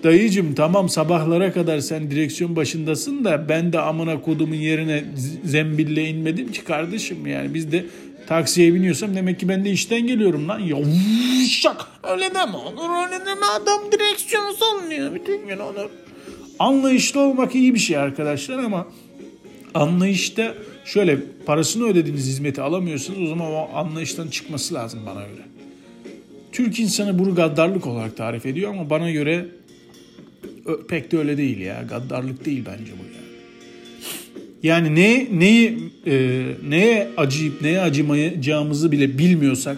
Dayıcım 0.03 0.55
tamam 0.55 0.89
sabahlara 0.89 1.53
kadar 1.53 1.79
sen 1.79 2.11
direksiyon 2.11 2.55
başındasın 2.55 3.25
da 3.25 3.49
ben 3.49 3.73
de 3.73 3.79
amına 3.79 4.21
kodumun 4.21 4.55
yerine 4.55 5.03
zembille 5.45 6.05
inmedim 6.05 6.51
ki 6.51 6.63
kardeşim 6.63 7.27
yani 7.27 7.53
biz 7.53 7.71
de 7.71 7.85
taksiye 8.27 8.73
biniyorsam 8.73 9.15
demek 9.15 9.39
ki 9.39 9.49
ben 9.49 9.65
de 9.65 9.69
işten 9.71 10.07
geliyorum 10.07 10.47
lan. 10.47 10.59
Ya 10.59 10.77
şak 11.49 11.87
öyle 12.03 12.29
deme 12.29 12.57
Onur 12.57 13.05
öyle 13.05 13.25
deme 13.25 13.45
adam 13.61 13.91
direksiyonu 13.91 14.53
sallıyor 14.53 15.15
bütün 15.15 15.47
gün 15.47 15.57
Onur. 15.57 15.89
Anlayışlı 16.59 17.19
olmak 17.19 17.55
iyi 17.55 17.73
bir 17.73 17.79
şey 17.79 17.97
arkadaşlar 17.97 18.57
ama 18.57 18.87
anlayışta 19.73 20.53
şöyle 20.85 21.19
parasını 21.45 21.85
ödediğiniz 21.85 22.27
hizmeti 22.27 22.61
alamıyorsunuz 22.61 23.21
o 23.21 23.27
zaman 23.27 23.51
o 23.51 23.69
anlayıştan 23.73 24.27
çıkması 24.27 24.73
lazım 24.73 24.99
bana 25.05 25.21
göre. 25.21 25.41
Türk 26.51 26.79
insanı 26.79 27.19
bunu 27.19 27.35
gaddarlık 27.35 27.87
olarak 27.87 28.17
tarif 28.17 28.45
ediyor 28.45 28.71
ama 28.71 28.89
bana 28.89 29.11
göre 29.11 29.45
pek 30.89 31.11
de 31.11 31.17
öyle 31.17 31.37
değil 31.37 31.57
ya. 31.57 31.85
Gaddarlık 31.89 32.45
değil 32.45 32.63
bence 32.65 32.91
bu 32.91 33.03
yani. 33.03 33.23
Yani 34.63 34.95
ne 34.95 35.27
neyi 35.39 35.77
e, 36.07 36.45
neye 36.67 37.09
acıyıp 37.17 37.61
neye 37.61 37.79
acımayacağımızı 37.79 38.91
bile 38.91 39.17
bilmiyorsak 39.17 39.77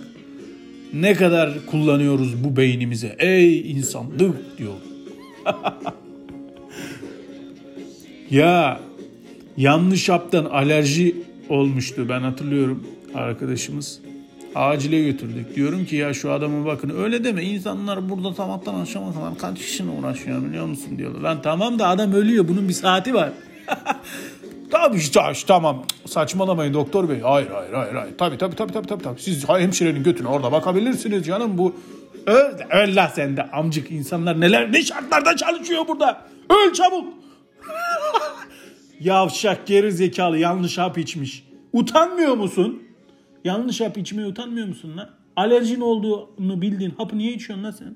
ne 0.94 1.14
kadar 1.14 1.66
kullanıyoruz 1.66 2.44
bu 2.44 2.58
beynimize. 2.58 3.16
Ey 3.20 3.72
insanlık 3.72 4.58
diyor. 4.58 4.74
ya 8.32 8.80
yanlış 9.58 10.10
haptan 10.10 10.46
alerji 10.46 11.16
olmuştu 11.50 12.10
ben 12.10 12.22
hatırlıyorum 12.22 12.88
arkadaşımız. 13.14 14.00
Acile 14.56 15.04
götürdük. 15.04 15.56
Diyorum 15.56 15.86
ki 15.86 15.96
ya 15.96 16.14
şu 16.14 16.32
adama 16.32 16.66
bakın 16.66 16.94
öyle 17.04 17.24
deme 17.24 17.44
insanlar 17.44 18.10
burada 18.10 18.34
sabahtan 18.34 18.80
akşama 18.80 19.14
kadar 19.14 19.38
kaç 19.38 19.58
kişinin 19.58 19.98
uğraşıyor 20.02 20.46
biliyor 20.46 20.66
musun 20.66 20.98
diyorlar. 20.98 21.22
Lan 21.22 21.42
tamam 21.42 21.80
da 21.80 21.88
adam 21.88 22.14
ölüyor 22.14 22.48
bunun 22.48 22.68
bir 22.68 22.74
saati 22.74 23.14
var. 23.14 23.30
tabii 24.72 24.98
işte 24.98 25.22
tamam 25.48 25.84
saçmalamayın 26.06 26.74
doktor 26.74 27.10
bey. 27.10 27.20
Hayır 27.20 27.48
hayır 27.48 27.74
hayır 27.74 27.94
hayır. 27.94 28.18
Tabii 28.18 28.38
tabii 28.38 28.56
tabii 28.56 28.72
tabii 28.72 28.88
tabii. 28.88 29.04
tabii. 29.04 29.22
Siz 29.22 29.50
hemşirenin 29.50 30.04
götüne 30.04 30.28
orada 30.28 30.52
bakabilirsiniz 30.52 31.26
canım 31.26 31.58
bu. 31.58 31.76
Öl, 32.28 32.54
öl 32.72 32.96
la 32.96 33.08
sen 33.08 33.38
de 33.38 33.44
amcık 33.44 33.92
insanlar 33.92 34.42
neler 34.42 34.72
ne 34.72 34.84
şartlarda 34.84 35.36
çalışıyor 35.36 35.88
burada. 35.88 36.22
Öl 36.50 36.74
çabuk. 36.74 37.14
Yavşak 39.00 39.68
geri 39.68 39.92
zekalı 39.92 40.38
yanlış 40.38 40.78
hap 40.78 40.98
içmiş. 40.98 41.44
Utanmıyor 41.74 42.34
musun? 42.34 42.85
Yanlış 43.46 43.82
hap 43.82 43.98
içmeye 43.98 44.28
utanmıyor 44.28 44.68
musun 44.68 44.98
lan? 44.98 45.10
Alerjin 45.36 45.82
olduğunu 45.82 46.62
bildiğin 46.62 46.92
hapı 46.98 47.18
niye 47.18 47.34
içiyorsun 47.34 47.64
lan 47.64 47.72
sen? 47.72 47.96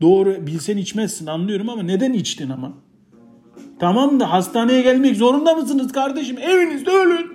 Doğru 0.00 0.46
bilsen 0.46 0.76
içmezsin 0.76 1.26
anlıyorum 1.26 1.68
ama 1.68 1.82
neden 1.82 2.12
içtin 2.12 2.50
ama? 2.50 2.72
Tamam 3.80 4.20
da 4.20 4.32
hastaneye 4.32 4.82
gelmek 4.82 5.16
zorunda 5.16 5.54
mısınız 5.54 5.92
kardeşim? 5.92 6.38
Evinizde 6.38 6.90
ölün. 6.90 7.26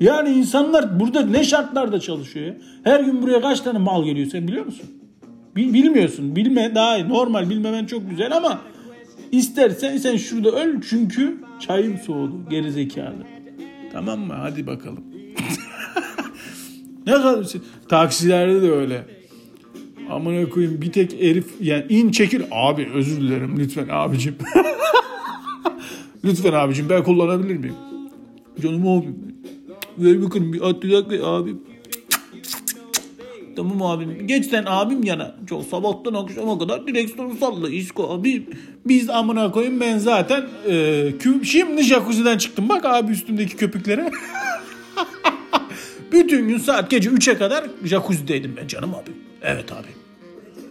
Yani 0.00 0.28
insanlar 0.30 1.00
burada 1.00 1.26
ne 1.26 1.44
şartlarda 1.44 2.00
çalışıyor 2.00 2.46
ya? 2.46 2.54
Her 2.84 3.00
gün 3.00 3.22
buraya 3.22 3.40
kaç 3.40 3.60
tane 3.60 3.78
mal 3.78 4.04
geliyor 4.04 4.26
sen 4.30 4.48
biliyor 4.48 4.66
musun? 4.66 4.86
Bil- 5.56 5.72
bilmiyorsun. 5.72 6.36
Bilme 6.36 6.74
daha 6.74 6.96
iyi. 6.98 7.08
Normal 7.08 7.50
bilmemen 7.50 7.86
çok 7.86 8.10
güzel 8.10 8.36
ama 8.36 8.60
istersen 9.32 9.96
sen 9.96 10.16
şurada 10.16 10.50
öl 10.50 10.80
çünkü 10.90 11.36
çayım 11.60 11.98
soğudu. 11.98 12.34
Geri 12.50 12.72
zekalı. 12.72 13.14
Tamam 13.92 14.20
mı? 14.20 14.32
Hadi 14.34 14.66
bakalım. 14.66 15.04
ne 17.06 17.12
kadar 17.12 17.46
taksilerde 17.88 18.62
de 18.62 18.70
öyle. 18.72 19.06
Amına 20.10 20.48
koyayım 20.48 20.82
bir 20.82 20.92
tek 20.92 21.12
herif 21.12 21.46
yani 21.60 21.84
in 21.88 22.10
çekil 22.10 22.42
abi 22.50 22.88
özür 22.94 23.20
dilerim 23.20 23.58
lütfen 23.58 23.88
abicim. 23.90 24.36
lütfen 26.24 26.52
abicim 26.52 26.88
ben 26.90 27.02
kullanabilir 27.04 27.56
miyim? 27.56 27.74
Canım 28.62 28.88
abim. 28.88 29.16
Ver 29.98 30.22
bakın 30.22 30.52
bir 30.52 30.60
at 30.60 30.82
bir 30.82 31.20
abim. 31.22 31.60
Tamam 33.56 33.82
abim. 33.82 34.26
Geç 34.26 34.46
sen 34.46 34.64
abim 34.66 35.04
yana. 35.04 35.34
Çok 35.48 35.64
sabahtan 35.64 36.14
akşama 36.14 36.58
kadar 36.58 36.86
direksiyonu 36.86 37.34
salla 37.40 37.68
İsko 37.70 38.10
abi. 38.10 38.46
Biz 38.86 39.10
amına 39.10 39.50
koyayım 39.50 39.80
ben 39.80 39.98
zaten 39.98 40.44
e, 40.68 40.72
kü- 41.10 41.44
şimdi 41.44 41.82
jacuzzi'den 41.82 42.38
çıktım. 42.38 42.68
Bak 42.68 42.84
abi 42.84 43.12
üstümdeki 43.12 43.56
köpüklere. 43.56 44.10
Bütün 46.14 46.48
gün 46.48 46.58
saat 46.58 46.90
gece 46.90 47.10
3'e 47.10 47.38
kadar 47.38 47.64
jacuzzi'deydim 47.84 48.56
ben 48.56 48.66
canım 48.66 48.94
abim. 48.94 49.14
Evet 49.42 49.72
abi. 49.72 49.88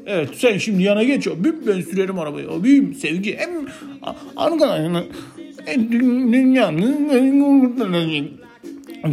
Evet 0.06 0.30
sen 0.36 0.58
şimdi 0.58 0.84
yana 0.84 1.04
geç 1.04 1.28
abim 1.28 1.56
ben 1.68 1.82
sürerim 1.82 2.20
arabayı 2.20 2.50
abim 2.50 2.94
sevgi 2.94 3.38
hem 3.38 3.50
arkadaşlar 4.36 5.06
en 5.66 5.92
dünyanın 5.92 7.10
en 7.10 7.62
kurtaracak 7.62 8.30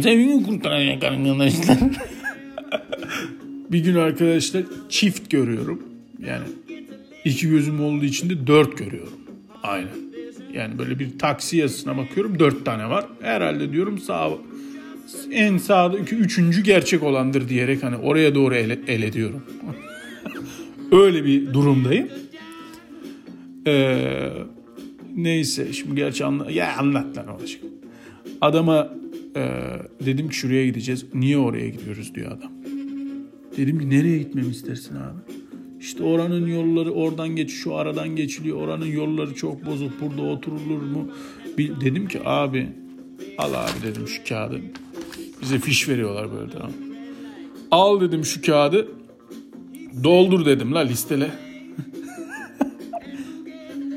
sevgini 0.03 0.43
kurtaracak 0.43 1.03
arkadaşlar. 1.03 1.77
bir 3.71 3.79
gün 3.79 3.95
arkadaşlar 3.95 4.63
çift 4.89 5.29
görüyorum. 5.29 5.83
Yani 6.27 6.43
iki 7.25 7.49
gözüm 7.49 7.83
olduğu 7.83 8.05
için 8.05 8.29
de 8.29 8.47
dört 8.47 8.77
görüyorum. 8.77 9.19
Aynen. 9.63 10.11
Yani 10.53 10.79
böyle 10.79 10.99
bir 10.99 11.19
taksi 11.19 11.57
yazısına 11.57 11.97
bakıyorum 11.97 12.39
dört 12.39 12.65
tane 12.65 12.89
var. 12.89 13.05
Herhalde 13.21 13.71
diyorum 13.73 13.97
sağ 13.97 14.31
en 15.31 15.57
sağdaki 15.57 16.15
üçüncü 16.15 16.63
gerçek 16.63 17.03
olandır 17.03 17.49
diyerek 17.49 17.83
hani 17.83 17.95
oraya 17.95 18.35
doğru 18.35 18.55
el, 18.55 18.79
el 18.87 19.03
ediyorum. 19.03 19.43
Öyle 20.91 21.25
bir 21.25 21.53
durumdayım. 21.53 22.07
Ee, 23.67 24.29
neyse 25.15 25.73
şimdi 25.73 25.95
gerçi 25.95 26.25
anla 26.25 26.51
ya 26.51 26.77
anlat 26.77 27.17
lan 27.17 27.27
olacak. 27.27 27.61
Adama 28.41 28.93
e, 29.35 29.41
dedim 30.05 30.29
ki 30.29 30.35
şuraya 30.35 30.65
gideceğiz. 30.65 31.05
Niye 31.13 31.37
oraya 31.37 31.69
gidiyoruz 31.69 32.15
diyor 32.15 32.31
adam. 32.31 32.51
Dedim 33.57 33.79
ki 33.79 33.89
nereye 33.89 34.17
gitmemi 34.17 34.49
istersin 34.49 34.95
abi? 34.95 35.19
İşte 35.79 36.03
oranın 36.03 36.47
yolları 36.47 36.91
oradan 36.91 37.29
geç 37.29 37.51
şu 37.51 37.75
aradan 37.75 38.15
geçiliyor. 38.15 38.57
Oranın 38.57 38.85
yolları 38.85 39.35
çok 39.35 39.65
bozuk. 39.65 40.01
Burada 40.01 40.21
oturulur 40.21 40.81
mu? 40.81 41.09
Dedim 41.57 42.07
ki 42.07 42.19
abi 42.25 42.67
al 43.37 43.53
abi 43.53 43.87
dedim 43.87 44.07
şu 44.07 44.23
kağıdı. 44.29 44.61
Bize 45.41 45.59
fiş 45.59 45.89
veriyorlar 45.89 46.31
böyle 46.33 46.51
tamam. 46.51 46.71
Al 47.71 48.01
dedim 48.01 48.25
şu 48.25 48.41
kağıdı. 48.41 48.87
Doldur 50.03 50.45
dedim 50.45 50.75
la 50.75 50.79
listele. 50.79 51.31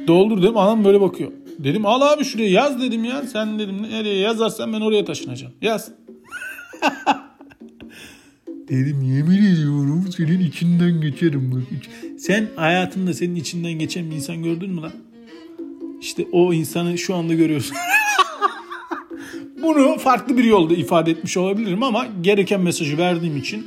Doldur 0.07 0.43
dedim 0.43 0.57
adam 0.57 0.85
böyle 0.85 1.01
bakıyor. 1.01 1.33
Dedim 1.59 1.87
al 1.87 2.01
abi 2.01 2.25
şuraya 2.25 2.51
yaz 2.51 2.83
dedim 2.83 3.05
ya. 3.05 3.23
Sen 3.23 3.59
dedim 3.59 3.83
nereye 3.83 4.19
yazarsan 4.19 4.73
ben 4.73 4.81
oraya 4.81 5.05
taşınacağım. 5.05 5.53
Yaz. 5.63 5.91
dedim 8.69 9.03
yemin 9.03 9.45
ediyorum 9.55 10.09
senin 10.17 10.41
içinden 10.41 11.01
geçerim. 11.01 11.53
bak. 11.53 11.63
Sen 12.19 12.49
hayatında 12.57 13.15
senin 13.15 13.35
içinden 13.35 13.73
geçen 13.73 14.11
bir 14.11 14.17
insan 14.17 14.43
gördün 14.43 14.71
mü 14.71 14.81
lan? 14.81 14.93
İşte 16.01 16.27
o 16.33 16.53
insanı 16.53 16.99
şu 16.99 17.15
anda 17.15 17.35
görüyorsun. 17.35 17.77
Bunu 19.65 19.99
farklı 19.99 20.39
bir 20.39 20.45
yolda 20.45 20.75
ifade 20.75 21.11
etmiş 21.11 21.37
olabilirim 21.37 21.83
ama 21.83 22.07
gereken 22.21 22.61
mesajı 22.61 22.99
verdiğim 22.99 23.37
için 23.37 23.67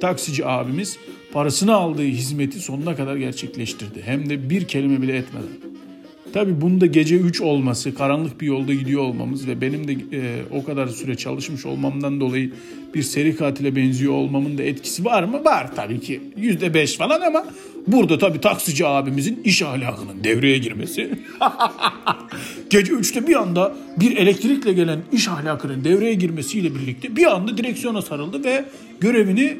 taksici 0.00 0.46
abimiz 0.46 0.98
parasını 1.32 1.74
aldığı 1.74 2.02
hizmeti 2.02 2.60
sonuna 2.60 2.96
kadar 2.96 3.16
gerçekleştirdi. 3.16 4.02
Hem 4.04 4.30
de 4.30 4.50
bir 4.50 4.68
kelime 4.68 5.02
bile 5.02 5.16
etmeden. 5.16 5.48
Tabi 6.32 6.60
bunda 6.60 6.86
gece 6.86 7.16
3 7.16 7.40
olması, 7.40 7.94
karanlık 7.94 8.40
bir 8.40 8.46
yolda 8.46 8.74
gidiyor 8.74 9.02
olmamız 9.02 9.48
ve 9.48 9.60
benim 9.60 9.88
de 9.88 9.92
e, 9.92 10.42
o 10.50 10.64
kadar 10.64 10.86
süre 10.86 11.14
çalışmış 11.14 11.66
olmamdan 11.66 12.20
dolayı 12.20 12.52
bir 12.94 13.02
seri 13.02 13.36
katile 13.36 13.76
benziyor 13.76 14.12
olmamın 14.12 14.58
da 14.58 14.62
etkisi 14.62 15.04
var 15.04 15.22
mı? 15.22 15.44
Var 15.44 15.76
tabii 15.76 16.00
ki. 16.00 16.20
%5 16.36 16.96
falan 16.96 17.20
ama 17.20 17.44
burada 17.92 18.18
tabii 18.18 18.40
taksici 18.40 18.86
abimizin 18.86 19.40
iş 19.44 19.62
ahlakının 19.62 20.24
devreye 20.24 20.58
girmesi. 20.58 21.10
gece 22.70 22.92
3'te 22.92 23.26
bir 23.26 23.36
anda 23.36 23.76
bir 23.96 24.16
elektrikle 24.16 24.72
gelen 24.72 25.00
iş 25.12 25.28
ahlakının 25.28 25.84
devreye 25.84 26.14
girmesiyle 26.14 26.74
birlikte 26.74 27.16
bir 27.16 27.26
anda 27.26 27.58
direksiyona 27.58 28.02
sarıldı 28.02 28.44
ve 28.44 28.64
görevini 29.00 29.58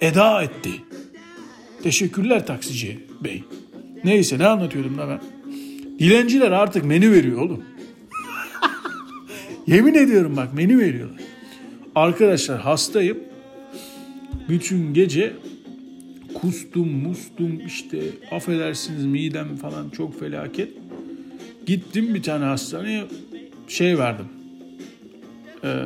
eda 0.00 0.42
etti. 0.42 0.70
Teşekkürler 1.82 2.46
taksici 2.46 2.98
bey. 3.24 3.44
Neyse 4.04 4.38
ne 4.38 4.46
anlatıyordum 4.46 4.98
da 4.98 5.08
ben. 5.08 5.20
Dilenciler 5.98 6.50
artık 6.50 6.84
menü 6.84 7.12
veriyor 7.12 7.38
oğlum. 7.38 7.64
Yemin 9.66 9.94
ediyorum 9.94 10.36
bak 10.36 10.54
menü 10.54 10.78
veriyorlar. 10.78 11.20
Arkadaşlar 11.94 12.60
hastayım. 12.60 13.18
Bütün 14.48 14.94
gece 14.94 15.32
kustum 16.40 16.88
mustum 16.88 17.60
işte 17.66 18.00
affedersiniz 18.30 19.06
midem 19.06 19.56
falan 19.56 19.90
çok 19.90 20.20
felaket. 20.20 20.72
Gittim 21.66 22.14
bir 22.14 22.22
tane 22.22 22.44
hastaneye 22.44 23.04
şey 23.68 23.98
verdim. 23.98 24.26
Ee, 25.64 25.76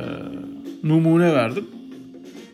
numune 0.83 1.33
verdim. 1.33 1.65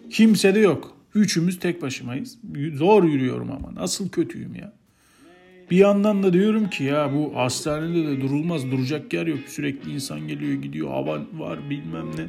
Kimse 0.10 0.56
de 0.56 0.60
yok. 0.60 0.98
Üçümüz 1.16 1.60
tek 1.60 1.82
başımayız. 1.82 2.38
Zor 2.74 3.04
yürüyorum 3.04 3.52
ama. 3.52 3.76
Nasıl 3.76 4.10
kötüyüm 4.10 4.56
ya. 4.56 4.74
Bir 5.72 5.78
yandan 5.78 6.24
da 6.24 6.34
diyorum 6.34 6.70
ki 6.70 6.84
ya 6.84 7.14
bu 7.14 7.36
hastanede 7.36 8.08
de 8.08 8.22
durulmaz. 8.22 8.72
Duracak 8.72 9.14
yer 9.14 9.28
yok. 9.28 9.40
Sürekli 9.48 9.92
insan 9.94 10.28
geliyor 10.28 10.54
gidiyor. 10.62 10.90
Hava 10.90 11.20
var 11.34 11.70
bilmem 11.70 12.08
ne. 12.18 12.28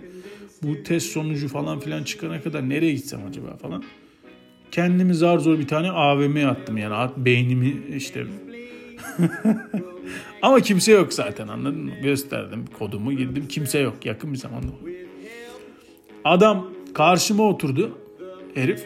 Bu 0.63 0.83
test 0.83 1.07
sonucu 1.07 1.49
falan 1.49 1.81
filan 1.81 2.05
çıkana 2.05 2.43
kadar 2.43 2.69
nereye 2.69 2.93
gitsem 2.93 3.21
acaba 3.29 3.57
falan. 3.57 3.85
Kendimi 4.73 5.15
zar 5.15 5.39
zor 5.39 5.59
bir 5.59 5.69
tane 5.69 5.91
AVM'ye 5.91 6.47
attım 6.47 6.77
yani. 6.77 7.11
Beynimi 7.17 7.77
işte. 7.97 8.27
Ama 10.43 10.61
kimse 10.61 10.93
yok 10.93 11.13
zaten 11.13 11.49
anladın 11.49 11.85
mı? 11.85 11.91
Gösterdim 12.03 12.65
kodumu 12.79 13.13
girdim. 13.13 13.49
Kimse 13.49 13.79
yok 13.79 14.07
yakın 14.07 14.33
bir 14.33 14.39
zamanda. 14.39 14.73
Adam 16.25 16.67
karşıma 16.95 17.43
oturdu. 17.43 17.99
Herif. 18.55 18.85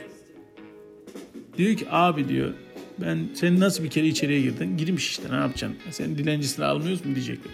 Diyor 1.59 1.77
ki 1.77 1.87
abi 1.91 2.29
diyor 2.29 2.53
ben 2.99 3.19
sen 3.35 3.61
nasıl 3.61 3.85
bir 3.85 3.91
kere 3.91 4.07
içeriye 4.07 4.41
girdin? 4.41 4.77
Girmiş 4.77 5.11
işte 5.11 5.31
ne 5.31 5.35
yapacaksın? 5.37 5.79
Sen 5.91 6.19
dilencisini 6.19 6.65
almıyoruz 6.65 7.07
mu 7.07 7.15
diyecekler. 7.15 7.53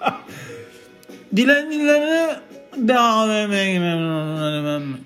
Dilencilere 1.36 2.40
devam 2.76 3.52
etmem. 3.52 4.96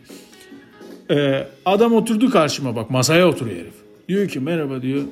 Ee, 1.11 1.47
adam 1.65 1.93
oturdu 1.95 2.31
karşıma 2.31 2.77
bak 2.77 2.91
masaya 2.91 3.29
oturuyor 3.29 3.57
herif. 3.57 3.75
Diyor 4.09 4.29
ki 4.29 4.41
merhaba 4.41 4.83
diyor. 4.83 5.03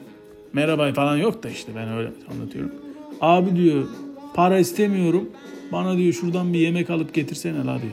Merhaba 0.52 0.92
falan 0.92 1.16
yok 1.16 1.42
da 1.42 1.48
işte 1.48 1.72
ben 1.76 1.92
öyle 1.92 2.10
anlatıyorum. 2.30 2.72
Abi 3.20 3.56
diyor 3.56 3.84
para 4.34 4.58
istemiyorum. 4.58 5.30
Bana 5.72 5.96
diyor 5.96 6.12
şuradan 6.12 6.52
bir 6.52 6.58
yemek 6.58 6.90
alıp 6.90 7.14
getirsene 7.14 7.58
la 7.58 7.78
diyor. 7.82 7.92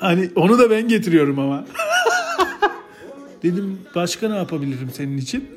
hani 0.00 0.30
onu 0.36 0.58
da 0.58 0.70
ben 0.70 0.88
getiriyorum 0.88 1.38
ama. 1.38 1.64
Dedim 3.42 3.80
başka 3.94 4.28
ne 4.28 4.36
yapabilirim 4.36 4.90
senin 4.92 5.18
için? 5.18 5.48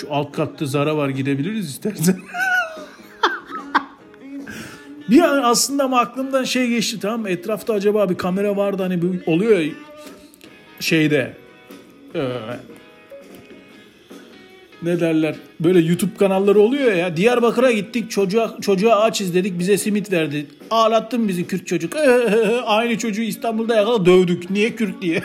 Şu 0.00 0.14
alt 0.14 0.32
katta 0.32 0.66
Zara 0.66 0.96
var 0.96 1.08
gidebiliriz 1.08 1.68
istersen. 1.70 2.18
Bir 5.10 5.20
an 5.20 5.42
aslında 5.42 5.84
ama 5.84 6.00
aklımdan 6.00 6.44
şey 6.44 6.68
geçti 6.68 7.00
tamam? 7.00 7.26
Etrafta 7.26 7.74
acaba 7.74 8.10
bir 8.10 8.14
kamera 8.14 8.56
vardı 8.56 8.82
hani 8.82 9.02
bir 9.02 9.26
oluyor 9.26 9.64
şeyde. 10.80 11.36
Ee, 12.14 12.20
ne 14.82 15.00
derler 15.00 15.36
böyle 15.60 15.78
YouTube 15.80 16.14
kanalları 16.18 16.60
oluyor 16.60 16.92
ya. 16.92 17.16
Diyarbakır'a 17.16 17.72
gittik 17.72 18.10
çocuğa, 18.10 18.56
çocuğa 18.60 19.00
aç 19.00 19.20
izledik 19.20 19.58
bize 19.58 19.78
simit 19.78 20.12
verdi. 20.12 20.46
Ağlattın 20.70 21.28
bizi 21.28 21.46
Kürt 21.46 21.66
çocuk. 21.66 21.96
Aynı 22.64 22.98
çocuğu 22.98 23.22
İstanbul'da 23.22 23.76
yakala 23.76 24.06
dövdük. 24.06 24.50
Niye 24.50 24.76
Kürt 24.76 25.02
diye. 25.02 25.22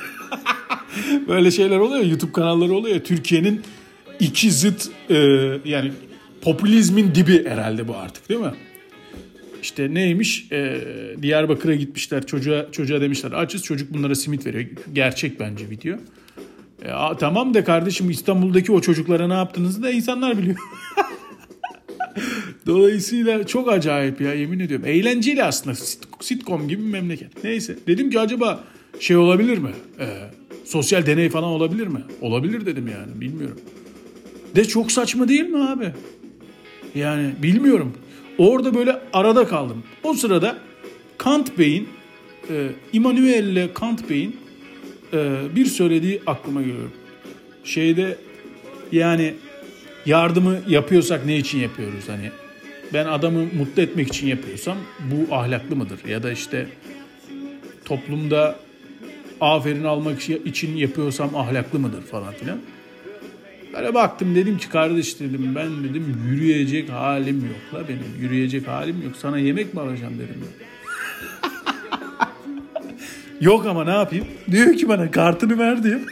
böyle 1.27 1.51
şeyler 1.51 1.77
oluyor 1.77 2.03
YouTube 2.03 2.31
kanalları 2.31 2.73
oluyor. 2.73 2.99
Türkiye'nin 2.99 3.61
iki 4.19 4.51
zıt 4.51 4.89
e, 5.09 5.15
yani 5.65 5.91
popülizmin 6.41 7.15
dibi 7.15 7.49
herhalde 7.49 7.87
bu 7.87 7.95
artık 7.95 8.29
değil 8.29 8.39
mi? 8.39 8.53
İşte 9.63 9.93
neymiş? 9.93 10.47
Ee, 10.51 10.81
Diyarbakır'a 11.21 11.75
gitmişler. 11.75 12.25
Çocuğa 12.25 12.71
çocuğa 12.71 13.01
demişler 13.01 13.31
açız. 13.31 13.63
Çocuk 13.63 13.93
bunlara 13.93 14.15
simit 14.15 14.45
veriyor. 14.45 14.65
Gerçek 14.93 15.39
bence 15.39 15.69
video. 15.69 15.97
E, 16.85 16.91
a, 16.91 17.17
tamam 17.17 17.53
de 17.53 17.63
kardeşim 17.63 18.09
İstanbul'daki 18.09 18.71
o 18.71 18.81
çocuklara 18.81 19.27
ne 19.27 19.33
yaptığınızı 19.33 19.83
da 19.83 19.91
insanlar 19.91 20.37
biliyor. 20.37 20.57
Dolayısıyla 22.65 23.47
çok 23.47 23.71
acayip 23.71 24.21
ya 24.21 24.33
yemin 24.33 24.59
ediyorum. 24.59 24.85
Eğlenceli 24.87 25.43
aslında 25.43 25.75
sitcom 26.19 26.67
gibi 26.67 26.81
bir 26.81 26.91
memleket. 26.91 27.43
Neyse 27.43 27.77
dedim 27.87 28.09
ki 28.09 28.19
acaba 28.19 28.63
şey 28.99 29.17
olabilir 29.17 29.57
mi? 29.57 29.71
Ee, 29.99 30.05
sosyal 30.65 31.05
deney 31.05 31.29
falan 31.29 31.49
olabilir 31.49 31.87
mi? 31.87 31.99
Olabilir 32.21 32.65
dedim 32.65 32.87
yani 32.87 33.21
bilmiyorum. 33.21 33.59
De 34.55 34.65
çok 34.65 34.91
saçma 34.91 35.27
değil 35.27 35.45
mi 35.49 35.67
abi? 35.67 35.91
Yani 36.95 37.31
bilmiyorum. 37.43 37.93
Orada 38.37 38.73
böyle 38.73 38.99
arada 39.13 39.47
kaldım. 39.47 39.83
O 40.03 40.13
sırada 40.13 40.57
Kant 41.17 41.57
Bey'in, 41.57 41.89
e, 42.49 42.69
Immanuel 42.93 43.73
Kant 43.73 44.09
Bey'in 44.09 44.37
e, 45.13 45.35
bir 45.55 45.65
söylediği 45.65 46.21
aklıma 46.27 46.61
geliyor. 46.61 46.89
Şeyde 47.63 48.17
yani 48.91 49.33
yardımı 50.05 50.57
yapıyorsak 50.67 51.25
ne 51.25 51.37
için 51.37 51.59
yapıyoruz? 51.59 52.03
Hani 52.09 52.31
ben 52.93 53.05
adamı 53.05 53.39
mutlu 53.39 53.81
etmek 53.81 54.07
için 54.07 54.27
yapıyorsam 54.27 54.77
bu 54.99 55.35
ahlaklı 55.35 55.75
mıdır? 55.75 55.99
Ya 56.07 56.23
da 56.23 56.31
işte 56.31 56.67
toplumda 57.85 58.59
aferin 59.41 59.83
almak 59.83 60.21
için 60.29 60.75
yapıyorsam 60.75 61.35
ahlaklı 61.35 61.79
mıdır 61.79 62.01
falan 62.01 62.33
filan. 62.33 62.59
Böyle 63.73 63.93
baktım 63.93 64.35
dedim 64.35 64.57
ki 64.57 64.69
kardeş 64.69 65.19
dedim 65.19 65.55
ben 65.55 65.83
dedim 65.83 66.23
yürüyecek 66.29 66.89
halim 66.89 67.37
yok 67.37 67.73
la 67.73 67.87
benim. 67.87 68.21
Yürüyecek 68.21 68.67
halim 68.67 69.03
yok. 69.03 69.15
Sana 69.15 69.37
yemek 69.37 69.73
mi 69.73 69.79
alacağım 69.81 70.13
dedim. 70.19 70.45
yok 73.41 73.65
ama 73.65 73.83
ne 73.83 73.91
yapayım? 73.91 74.27
Diyor 74.51 74.73
ki 74.73 74.89
bana 74.89 75.11
kartını 75.11 75.59
ver 75.59 75.83
diyor. 75.83 75.99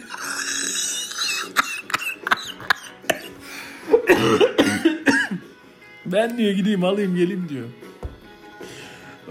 ben 6.05 6.37
diyor 6.37 6.51
gideyim 6.51 6.83
alayım 6.83 7.15
geleyim 7.15 7.49
diyor. 7.49 7.67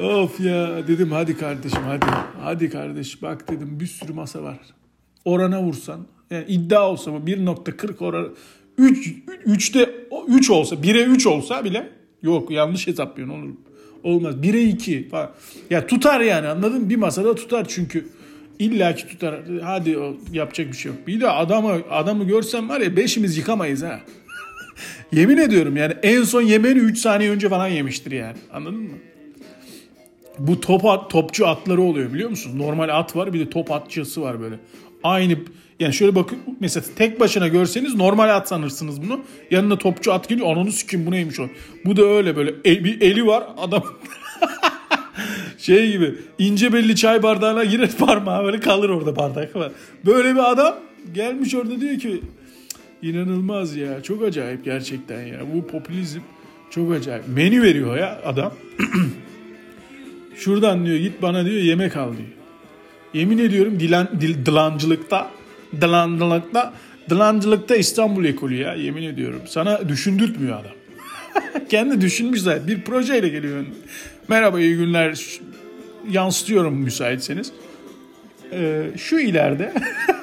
Of 0.00 0.40
ya 0.40 0.88
dedim 0.88 1.12
hadi 1.12 1.38
kardeşim 1.38 1.82
hadi. 1.86 2.06
Hadi 2.42 2.70
kardeş 2.70 3.22
bak 3.22 3.50
dedim 3.50 3.80
bir 3.80 3.86
sürü 3.86 4.12
masa 4.12 4.42
var. 4.42 4.58
Orana 5.24 5.62
vursan 5.62 6.06
yani 6.30 6.44
iddia 6.48 6.90
olsa 6.90 7.12
bu 7.12 7.16
1.40 7.16 8.04
oran 8.04 8.28
3 8.78 9.14
3'te 9.46 9.90
3 10.28 10.50
olsa 10.50 10.76
1'e 10.76 11.04
3 11.04 11.26
olsa 11.26 11.64
bile 11.64 11.90
yok 12.22 12.50
yanlış 12.50 12.86
hesaplıyorsun 12.86 13.34
olur. 13.34 13.54
Olmaz. 14.04 14.34
1'e 14.34 14.62
2 14.62 15.08
falan. 15.08 15.30
Ya 15.70 15.86
tutar 15.86 16.20
yani 16.20 16.48
anladın? 16.48 16.90
Bir 16.90 16.96
masada 16.96 17.34
tutar 17.34 17.66
çünkü 17.68 18.08
illaki 18.58 19.08
tutar. 19.08 19.40
Hadi 19.62 19.98
yapacak 20.32 20.68
bir 20.68 20.76
şey 20.76 20.92
yok. 20.92 21.06
Bir 21.06 21.20
de 21.20 21.30
adamı 21.30 21.72
adamı 21.90 22.24
görsem 22.24 22.68
var 22.68 22.80
ya 22.80 22.96
beşimiz 22.96 23.36
yıkamayız 23.36 23.82
ha. 23.82 24.00
Yemin 25.12 25.36
ediyorum 25.36 25.76
yani 25.76 25.94
en 26.02 26.22
son 26.22 26.42
yemeğini 26.42 26.78
3 26.78 26.98
saniye 26.98 27.30
önce 27.30 27.48
falan 27.48 27.68
yemiştir 27.68 28.12
yani. 28.12 28.36
Anladın 28.52 28.78
mı? 28.78 28.90
Bu 30.38 30.60
top 30.60 30.84
at, 30.84 31.10
topçu 31.10 31.46
atları 31.46 31.82
oluyor 31.82 32.12
biliyor 32.12 32.30
musun? 32.30 32.58
Normal 32.58 32.88
at 32.88 33.16
var 33.16 33.32
bir 33.32 33.40
de 33.40 33.50
top 33.50 33.70
atçısı 33.70 34.22
var 34.22 34.40
böyle. 34.40 34.58
Aynı 35.04 35.38
yani 35.80 35.94
şöyle 35.94 36.14
bakın 36.14 36.38
mesela 36.60 36.86
tek 36.96 37.20
başına 37.20 37.48
görseniz 37.48 37.94
normal 37.94 38.36
at 38.36 38.48
sanırsınız 38.48 39.02
bunu. 39.02 39.20
Yanına 39.50 39.78
topçu 39.78 40.12
at 40.12 40.28
geliyor. 40.28 40.52
Ananı 40.52 40.72
sikim 40.72 41.06
bu 41.06 41.10
neymiş 41.10 41.40
o. 41.40 41.48
Bu 41.84 41.96
da 41.96 42.02
öyle 42.02 42.36
böyle 42.36 42.54
el, 42.64 42.84
bir 42.84 43.00
eli 43.00 43.26
var 43.26 43.44
adam 43.58 43.84
şey 45.58 45.92
gibi 45.92 46.14
ince 46.38 46.72
belli 46.72 46.96
çay 46.96 47.22
bardağına 47.22 47.64
girer 47.64 47.90
parmağı 47.98 48.44
böyle 48.44 48.60
kalır 48.60 48.88
orada 48.88 49.16
bardak 49.16 49.56
var. 49.56 49.72
Böyle 50.06 50.34
bir 50.34 50.50
adam 50.50 50.74
gelmiş 51.14 51.54
orada 51.54 51.80
diyor 51.80 51.98
ki 51.98 52.20
inanılmaz 53.02 53.76
ya 53.76 54.02
çok 54.02 54.22
acayip 54.22 54.64
gerçekten 54.64 55.26
ya 55.26 55.40
bu 55.54 55.66
popülizm 55.66 56.20
çok 56.70 56.92
acayip. 56.92 57.24
Menü 57.28 57.62
veriyor 57.62 57.96
ya 57.96 58.20
adam. 58.24 58.52
Şuradan 60.36 60.86
diyor 60.86 60.96
git 60.96 61.22
bana 61.22 61.44
diyor 61.44 61.62
yemek 61.62 61.96
al 61.96 62.12
diyor. 62.12 62.28
Yemin 63.14 63.38
ediyorum 63.38 63.80
dilan, 63.80 64.08
dil, 64.20 64.46
dilancılıkta 64.46 65.30
Dılancılıkta, 65.80 66.72
dılancılıkta 67.10 67.76
İstanbul 67.76 68.24
ekolü 68.24 68.54
ya 68.54 68.74
yemin 68.74 69.02
ediyorum. 69.02 69.40
Sana 69.46 69.88
düşündürtmüyor 69.88 70.60
adam. 70.60 70.72
Kendi 71.68 72.00
düşünmüş 72.00 72.40
zaten. 72.40 72.66
Bir 72.66 72.80
projeyle 72.80 73.28
geliyor. 73.28 73.64
Merhaba 74.28 74.60
iyi 74.60 74.76
günler. 74.76 75.40
Yansıtıyorum 76.10 76.74
müsaitseniz. 76.74 77.52
Ee, 78.52 78.82
şu 78.96 79.18
ileride 79.18 79.72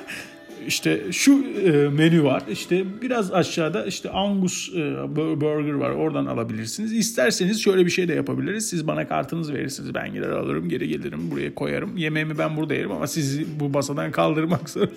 işte 0.68 1.02
şu 1.12 1.46
e, 1.66 1.72
menü 1.72 2.24
var. 2.24 2.44
İşte 2.52 2.84
biraz 3.02 3.34
aşağıda 3.34 3.86
işte 3.86 4.10
Angus 4.10 4.70
e, 4.76 5.16
burger 5.16 5.74
var. 5.74 5.90
Oradan 5.90 6.26
alabilirsiniz. 6.26 6.94
İsterseniz 6.94 7.62
şöyle 7.62 7.86
bir 7.86 7.92
şey 7.92 8.08
de 8.08 8.14
yapabiliriz. 8.14 8.70
Siz 8.70 8.88
bana 8.88 9.08
kartınızı 9.08 9.54
verirsiniz. 9.54 9.94
Ben 9.94 10.14
gider 10.14 10.30
alırım, 10.30 10.70
geri 10.70 10.88
gelirim, 10.88 11.32
buraya 11.32 11.56
koyarım. 11.56 11.98
Yemeğimi 11.98 12.38
ben 12.38 12.58
burada 12.58 12.74
yerim 12.74 12.92
ama 12.92 13.08
sizi 13.08 13.46
bu 13.60 13.70
masadan 13.70 14.12
kaldırmak 14.12 14.70
zor. 14.70 14.88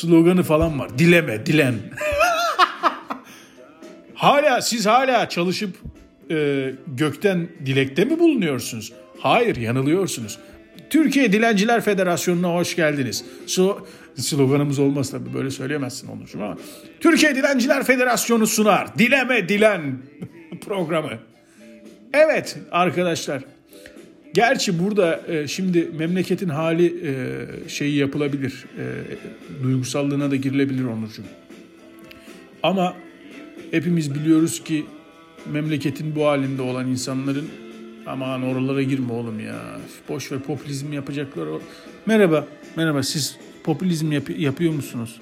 Sloganı 0.00 0.42
falan 0.42 0.78
var. 0.78 0.98
Dileme, 0.98 1.46
dilen. 1.46 1.74
hala 4.14 4.62
siz 4.62 4.86
hala 4.86 5.28
çalışıp 5.28 5.76
e, 6.30 6.70
gökten 6.86 7.48
dilekte 7.66 8.04
mi 8.04 8.18
bulunuyorsunuz? 8.18 8.92
Hayır, 9.20 9.56
yanılıyorsunuz. 9.56 10.38
Türkiye 10.90 11.32
Dilenciler 11.32 11.80
Federasyonu'na 11.80 12.54
hoş 12.54 12.76
geldiniz. 12.76 13.24
So, 13.46 13.86
sloganımız 14.16 14.78
olmaz 14.78 15.10
tabii 15.10 15.34
böyle 15.34 15.50
söyleyemezsin 15.50 16.08
Onurcuğum 16.08 16.42
ama. 16.42 16.56
Türkiye 17.00 17.36
Dilenciler 17.36 17.84
Federasyonu 17.84 18.46
sunar. 18.46 18.98
Dileme 18.98 19.48
Dilen 19.48 19.98
programı. 20.66 21.12
Evet 22.12 22.56
arkadaşlar. 22.70 23.42
Gerçi 24.34 24.78
burada 24.78 25.20
e, 25.28 25.48
şimdi 25.48 25.90
memleketin 25.98 26.48
hali 26.48 26.94
e, 27.06 27.46
şeyi 27.68 27.96
yapılabilir. 27.96 28.64
E, 28.78 28.84
duygusallığına 29.62 30.30
da 30.30 30.36
girilebilir 30.36 30.84
Onurcuğum. 30.84 31.22
Ama 32.62 32.94
hepimiz 33.70 34.14
biliyoruz 34.14 34.64
ki 34.64 34.86
memleketin 35.52 36.14
bu 36.16 36.26
halinde 36.26 36.62
olan 36.62 36.86
insanların 36.86 37.48
Aman 38.08 38.42
oralara 38.42 38.82
girme 38.82 39.12
oğlum 39.12 39.40
ya. 39.40 39.62
Boş 40.08 40.32
ver 40.32 40.40
popülizm 40.40 40.92
yapacaklar. 40.92 41.48
Merhaba. 42.06 42.46
Merhaba 42.76 43.02
siz 43.02 43.36
popülizm 43.64 44.12
yap- 44.12 44.38
yapıyor 44.38 44.72
musunuz? 44.72 45.20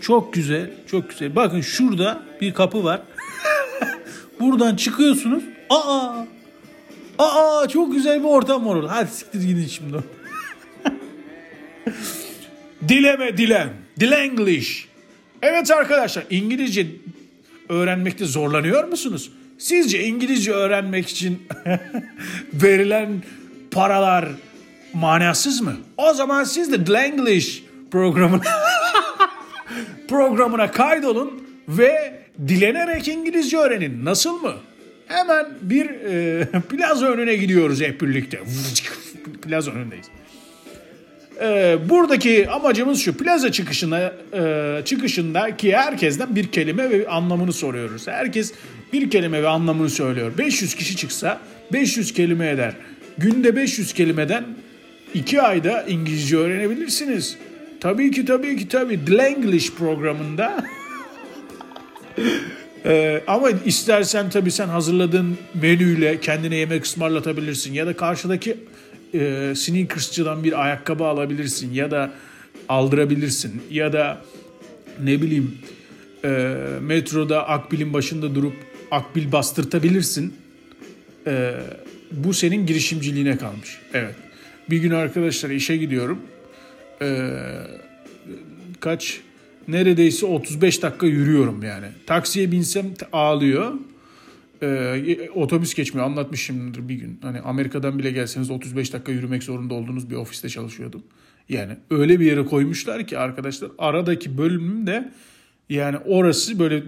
Çok 0.00 0.32
güzel. 0.32 0.70
Çok 0.86 1.10
güzel. 1.10 1.36
Bakın 1.36 1.60
şurada 1.60 2.22
bir 2.40 2.54
kapı 2.54 2.84
var. 2.84 3.02
Buradan 4.40 4.76
çıkıyorsunuz. 4.76 5.42
Aa! 5.70 6.24
Aa 7.22 7.68
çok 7.68 7.92
güzel 7.92 8.20
bir 8.20 8.28
ortam 8.28 8.66
var 8.66 8.74
orada. 8.74 8.92
Hadi 8.92 9.10
siktir 9.10 9.42
gidin 9.42 9.66
şimdi. 9.66 9.96
Dileme 12.88 13.36
dilen. 13.36 13.68
Dilenglish. 14.00 14.88
Evet 15.42 15.70
arkadaşlar 15.70 16.24
İngilizce 16.30 16.86
öğrenmekte 17.68 18.24
zorlanıyor 18.24 18.84
musunuz? 18.84 19.30
Sizce 19.58 20.04
İngilizce 20.04 20.52
öğrenmek 20.52 21.08
için 21.08 21.42
verilen 22.52 23.22
paralar 23.70 24.28
manasız 24.92 25.60
mı? 25.60 25.76
O 25.96 26.14
zaman 26.14 26.44
siz 26.44 26.72
de 26.72 26.86
Dlanglish 26.86 27.62
programına 27.90 28.42
programına 30.08 30.70
kaydolun 30.70 31.48
ve 31.68 32.22
dilenerek 32.48 33.08
İngilizce 33.08 33.56
öğrenin. 33.56 34.04
Nasıl 34.04 34.42
mı? 34.42 34.52
Hemen 35.12 35.46
bir 35.62 35.86
e, 35.86 36.46
plaza 36.70 37.06
önüne 37.06 37.36
gidiyoruz 37.36 37.80
hep 37.80 38.00
birlikte. 38.00 38.40
plaza 39.42 39.70
önündeyiz. 39.70 40.06
E, 41.40 41.78
buradaki 41.88 42.50
amacımız 42.50 43.00
şu. 43.00 43.16
Plaza 43.16 43.52
çıkışına 43.52 44.12
e, 44.34 44.82
çıkışındaki 44.84 45.76
herkesten 45.76 46.36
bir 46.36 46.52
kelime 46.52 46.90
ve 46.90 47.08
anlamını 47.08 47.52
soruyoruz. 47.52 48.08
Herkes 48.08 48.52
bir 48.92 49.10
kelime 49.10 49.42
ve 49.42 49.48
anlamını 49.48 49.90
söylüyor. 49.90 50.32
500 50.38 50.74
kişi 50.74 50.96
çıksa 50.96 51.40
500 51.72 52.12
kelime 52.12 52.48
eder. 52.48 52.74
Günde 53.18 53.56
500 53.56 53.92
kelimeden 53.92 54.44
2 55.14 55.42
ayda 55.42 55.82
İngilizce 55.82 56.36
öğrenebilirsiniz. 56.36 57.36
Tabii 57.80 58.10
ki 58.10 58.24
tabii 58.24 58.56
ki 58.56 58.68
tabii. 58.68 59.04
The 59.04 59.22
English 59.22 59.72
programında. 59.72 60.64
Ee, 62.84 63.22
ama 63.26 63.50
istersen 63.50 64.30
tabii 64.30 64.50
sen 64.50 64.68
hazırladığın 64.68 65.38
menüyle 65.54 66.20
kendine 66.20 66.56
yemek 66.56 66.84
ısmarlatabilirsin. 66.84 67.72
Ya 67.72 67.86
da 67.86 67.96
karşıdaki 67.96 68.56
e, 69.14 69.52
sneakersçıdan 69.56 70.44
bir 70.44 70.64
ayakkabı 70.64 71.04
alabilirsin. 71.04 71.72
Ya 71.72 71.90
da 71.90 72.10
aldırabilirsin. 72.68 73.62
Ya 73.70 73.92
da 73.92 74.22
ne 75.02 75.22
bileyim 75.22 75.58
e, 76.24 76.28
metroda 76.80 77.48
akbilin 77.48 77.92
başında 77.92 78.34
durup 78.34 78.54
akbil 78.90 79.32
bastırtabilirsin. 79.32 80.34
E, 81.26 81.54
bu 82.12 82.34
senin 82.34 82.66
girişimciliğine 82.66 83.38
kalmış. 83.38 83.78
Evet. 83.94 84.14
Bir 84.70 84.78
gün 84.78 84.90
arkadaşlar 84.90 85.50
işe 85.50 85.76
gidiyorum. 85.76 86.18
E, 87.02 87.28
kaç 88.80 89.20
neredeyse 89.68 90.26
35 90.26 90.82
dakika 90.82 91.06
yürüyorum 91.06 91.62
yani. 91.62 91.86
Taksiye 92.06 92.52
binsem 92.52 92.86
ağlıyor. 93.12 93.72
Ee, 94.62 95.28
otobüs 95.34 95.74
geçmiyor. 95.74 96.06
Anlatmışımdır 96.06 96.88
bir 96.88 96.94
gün. 96.94 97.18
Hani 97.22 97.40
Amerika'dan 97.40 97.98
bile 97.98 98.10
gelseniz 98.10 98.50
35 98.50 98.92
dakika 98.92 99.12
yürümek 99.12 99.42
zorunda 99.42 99.74
olduğunuz 99.74 100.10
bir 100.10 100.16
ofiste 100.16 100.48
çalışıyordum. 100.48 101.02
Yani 101.48 101.76
öyle 101.90 102.20
bir 102.20 102.26
yere 102.26 102.44
koymuşlar 102.44 103.06
ki 103.06 103.18
arkadaşlar 103.18 103.70
aradaki 103.78 104.38
bölümde 104.38 105.12
yani 105.68 105.96
orası 106.06 106.58
böyle 106.58 106.82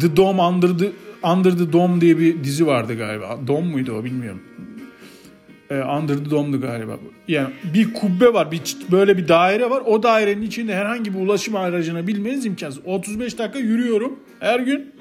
The 0.00 0.16
Dome 0.16 0.42
Under 0.42 0.78
the, 0.78 0.90
Under 1.22 1.50
the 1.50 1.72
Dome 1.72 2.00
diye 2.00 2.18
bir 2.18 2.44
dizi 2.44 2.66
vardı 2.66 2.96
galiba. 2.96 3.38
Dome 3.46 3.66
muydu 3.70 3.92
o 3.92 4.04
bilmiyorum. 4.04 4.42
Ee, 5.70 5.74
Under 5.74 6.16
the 6.16 6.30
Dome'du 6.30 6.60
galiba. 6.60 6.92
Yani 7.28 7.48
bir 7.74 7.94
kubbe 7.94 8.34
var, 8.34 8.52
bir 8.52 8.60
böyle 8.90 9.16
bir 9.16 9.28
daire 9.28 9.70
var. 9.70 9.82
O 9.86 10.02
dairenin 10.02 10.42
içinde 10.42 10.74
herhangi 10.74 11.14
bir 11.14 11.20
ulaşım 11.20 11.56
aracına 11.56 12.06
bilmeniz 12.06 12.46
imkansız. 12.46 12.80
35 12.86 13.38
dakika 13.38 13.58
yürüyorum 13.58 14.18
her 14.40 14.60
gün. 14.60 14.92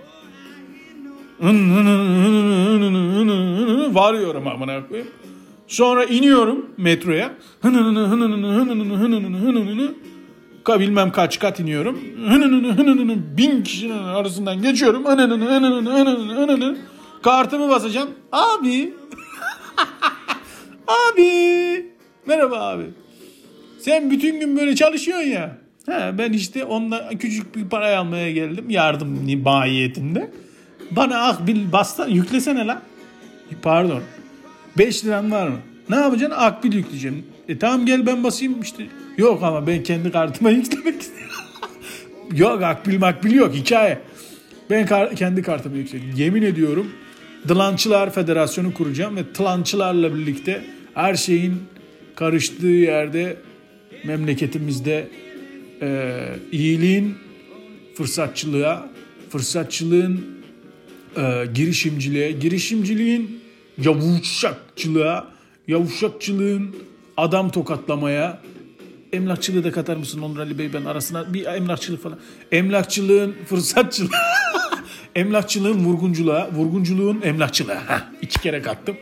Varıyorum 3.95 4.47
amına 4.47 4.87
koyayım. 4.87 5.11
Sonra 5.67 6.03
iniyorum 6.03 6.65
metroya. 6.77 7.31
Bilmem 10.79 11.11
kaç 11.11 11.39
kat 11.39 11.59
iniyorum. 11.59 11.99
Bin 13.37 13.63
kişinin 13.63 13.97
arasından 13.97 14.61
geçiyorum. 14.61 15.03
Kartımı 17.23 17.69
basacağım. 17.69 18.09
Abi. 18.31 18.93
Abi. 20.87 21.85
Merhaba 22.25 22.59
abi. 22.59 22.83
Sen 23.79 24.11
bütün 24.11 24.39
gün 24.39 24.57
böyle 24.57 24.75
çalışıyorsun 24.75 25.27
ya. 25.29 25.57
Ha, 25.85 26.11
ben 26.17 26.33
işte 26.33 26.63
ondan 26.65 27.17
küçük 27.17 27.55
bir 27.55 27.69
para 27.69 27.97
almaya 27.97 28.31
geldim. 28.31 28.69
Yardım 28.69 29.41
mahiyetinde. 29.43 30.31
Bana 30.91 31.21
akbil 31.27 31.71
basta 31.71 32.07
yüklesene 32.07 32.67
lan. 32.67 32.81
Pardon. 33.61 34.01
5 34.77 35.05
liran 35.05 35.31
var 35.31 35.47
mı? 35.47 35.57
Ne 35.89 35.95
yapacaksın? 35.95 36.37
Akbil 36.39 36.73
yükleyeceğim. 36.73 37.25
E 37.49 37.57
tamam 37.59 37.85
gel 37.85 38.05
ben 38.05 38.23
basayım 38.23 38.61
işte. 38.61 38.87
Yok 39.17 39.43
ama 39.43 39.67
ben 39.67 39.83
kendi 39.83 40.11
kartıma 40.11 40.49
yüklemek 40.51 41.01
istiyorum. 41.01 41.35
yok 42.35 42.63
akbil 42.63 42.99
makbil 42.99 43.31
yok 43.33 43.53
hikaye. 43.53 43.99
Ben 44.69 44.85
kar- 44.85 45.15
kendi 45.15 45.41
kartımı 45.41 45.77
yükledim. 45.77 46.13
Yemin 46.15 46.41
ediyorum 46.41 46.91
Dılançılar 47.47 48.13
Federasyonu 48.13 48.73
kuracağım 48.73 49.15
ve 49.15 49.33
tılançılarla 49.33 50.15
birlikte 50.15 50.61
her 50.97 51.15
şeyin 51.15 51.63
karıştığı 52.15 52.67
yerde 52.67 53.37
memleketimizde 54.05 55.07
e, 55.81 56.19
iyiliğin 56.51 57.15
fırsatçılığa, 57.95 58.89
fırsatçılığın 59.29 60.25
e, 61.17 61.45
girişimciliğe, 61.53 62.31
girişimciliğin 62.31 63.39
yavuşakçılığa, 63.77 65.27
yavuşakçılığın 65.67 66.75
adam 67.17 67.49
tokatlamaya, 67.49 68.41
emlakçılığı 69.13 69.63
da 69.63 69.71
katar 69.71 69.97
mısın 69.97 70.21
Onur 70.21 70.39
Ali 70.39 70.59
Bey 70.59 70.73
ben 70.73 70.85
arasına 70.85 71.33
bir 71.33 71.45
emlakçılık 71.45 72.03
falan. 72.03 72.19
Emlakçılığın 72.51 73.35
fırsatçılığı, 73.45 74.09
emlakçılığın 75.15 75.85
vurgunculuğa, 75.85 76.49
vurgunculuğun 76.51 77.21
emlakçılığa. 77.21 77.75
Heh, 77.75 78.01
iki 78.21 78.39
kere 78.39 78.61
kattım. 78.61 78.97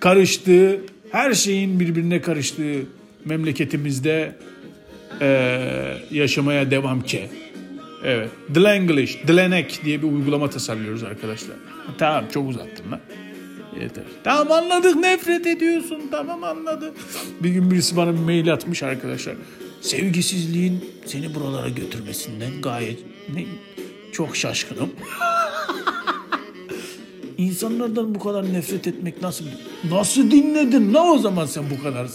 Karıştığı, 0.00 0.80
her 1.12 1.34
şeyin 1.34 1.80
birbirine 1.80 2.20
karıştığı 2.20 2.82
memleketimizde 3.24 4.34
eee, 5.20 5.96
yaşamaya 6.10 6.70
devam 6.70 7.02
ki. 7.02 7.28
Evet. 8.04 8.30
Dlanglish, 8.54 9.18
Dlanek 9.28 9.80
diye 9.84 10.02
bir 10.02 10.08
uygulama 10.08 10.50
tasarlıyoruz 10.50 11.02
arkadaşlar. 11.04 11.56
Tamam 11.98 12.24
çok 12.34 12.48
uzattım 12.48 12.92
lan. 12.92 13.00
Yeter. 13.80 14.04
Tamam 14.24 14.52
anladık 14.52 14.96
nefret 14.96 15.46
ediyorsun. 15.46 16.02
Tamam 16.10 16.44
anladık. 16.44 16.94
Bir 17.40 17.48
gün 17.50 17.70
birisi 17.70 17.96
bana 17.96 18.12
bir 18.14 18.18
mail 18.18 18.52
atmış 18.52 18.82
arkadaşlar. 18.82 19.34
Sevgisizliğin 19.80 20.84
seni 21.06 21.34
buralara 21.34 21.68
götürmesinden 21.68 22.62
gayet 22.62 22.98
ne, 23.34 23.44
çok 24.12 24.36
şaşkınım. 24.36 24.90
İnsanlardan 27.38 28.14
bu 28.14 28.18
kadar 28.18 28.52
nefret 28.52 28.86
etmek 28.86 29.22
nasıl 29.22 29.44
nasıl 29.90 30.30
dinledin 30.30 30.92
ne 30.92 30.98
o 31.00 31.18
zaman 31.18 31.46
sen 31.46 31.64
bu 31.78 31.82
kadar 31.82 32.08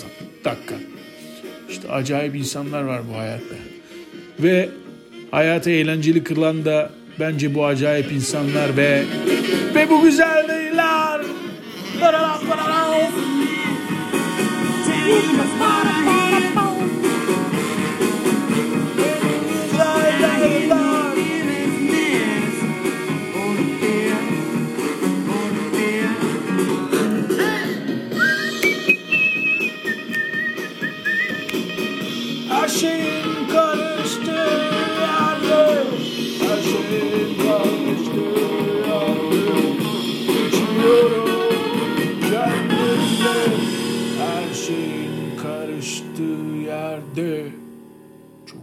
dakika. 0.46 0.76
İşte 1.70 1.92
acayip 1.92 2.36
insanlar 2.36 2.82
var 2.82 3.02
bu 3.14 3.18
hayatta. 3.18 3.56
Ve 4.40 4.70
hayatı 5.32 5.70
eğlenceli 5.70 6.24
kılan 6.24 6.66
da 6.66 6.90
bence 7.20 7.56
bu 7.56 7.66
acayip 7.66 8.12
insanlar 8.12 8.78
ve 8.78 9.04
ve 9.76 9.90
bu 9.90 10.02
güzel 10.02 10.48
değiller. 10.48 11.22
Her 12.00 12.14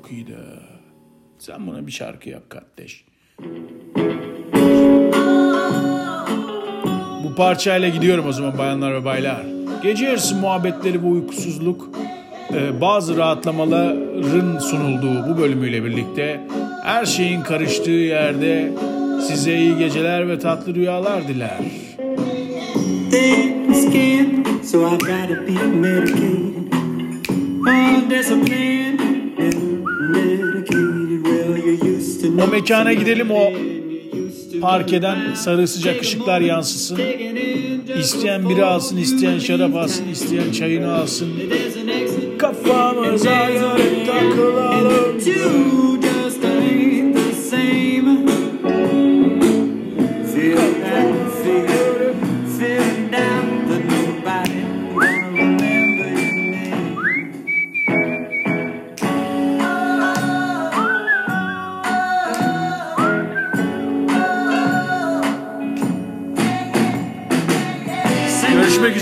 De 0.08 0.34
Sen 1.38 1.66
buna 1.66 1.86
bir 1.86 1.92
şarkı 1.92 2.28
yap 2.28 2.42
kardeş 2.50 3.04
Bu 7.24 7.34
parçayla 7.36 7.88
gidiyorum 7.88 8.26
o 8.28 8.32
zaman 8.32 8.58
bayanlar 8.58 8.94
ve 8.94 9.04
baylar. 9.04 9.42
Gece 9.82 10.04
yarısı 10.04 10.34
muhabbetleri 10.34 11.02
ve 11.02 11.06
uykusuzluk 11.06 11.90
e, 12.54 12.80
bazı 12.80 13.16
rahatlamaların 13.16 14.58
sunulduğu 14.58 15.28
bu 15.28 15.38
bölümüyle 15.38 15.84
birlikte 15.84 16.40
her 16.84 17.06
şeyin 17.06 17.42
karıştığı 17.42 17.90
yerde 17.90 18.72
size 19.28 19.56
iyi 19.58 19.78
geceler 19.78 20.28
ve 20.28 20.38
tatlı 20.38 20.74
rüyalar 20.74 21.28
diler. 21.28 21.58
skin, 23.74 24.44
so 24.62 24.86
I 24.86 24.98
gotta 24.98 25.46
be 25.46 25.52
medicated. 25.52 26.72
And 27.66 28.77
O 32.44 32.46
mekana 32.46 32.92
gidelim 32.92 33.30
o 33.30 33.52
parkeden 34.60 35.34
sarı 35.34 35.68
sıcak 35.68 36.02
ışıklar 36.02 36.40
yansısın. 36.40 36.98
İsteyen 38.00 38.48
biri 38.48 38.64
alsın, 38.64 38.96
isteyen 38.96 39.38
şarap 39.38 39.74
alsın, 39.74 40.08
isteyen 40.08 40.52
çayını 40.52 40.94
alsın. 40.94 41.32
Kafamıza 42.38 43.50
göre 43.50 44.06
takılalım. 44.06 45.87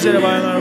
Merhaba. 0.06 0.38
Merhaba. 0.38 0.55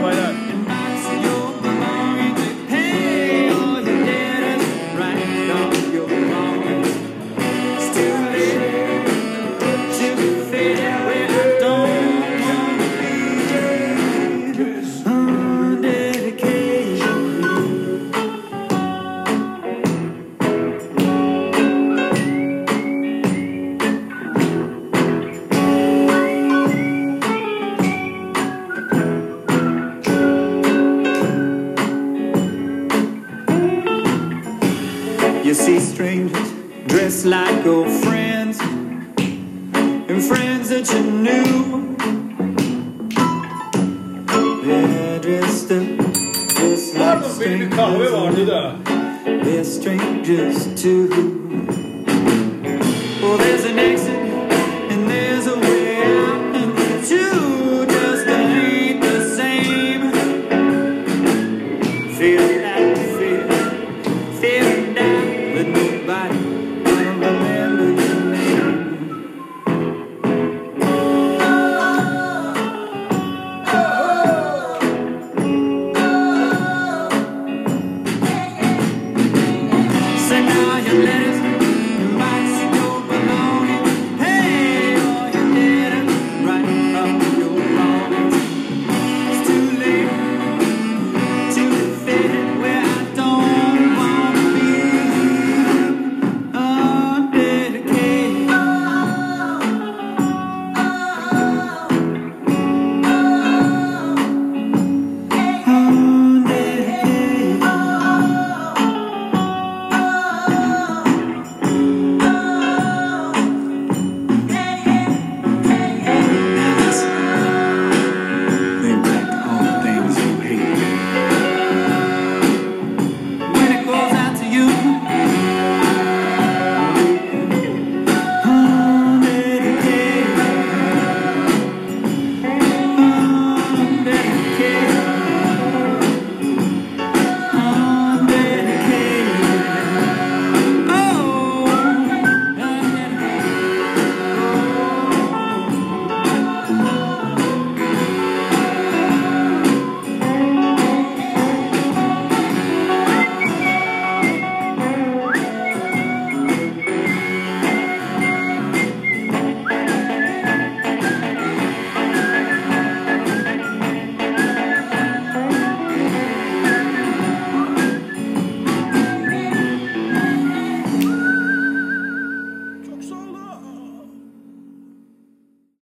Strangers 49.66 50.82
too. 50.82 51.10
Well, 53.22 53.38
there's 53.38 53.66
an 53.66 53.80
exit 53.80 54.15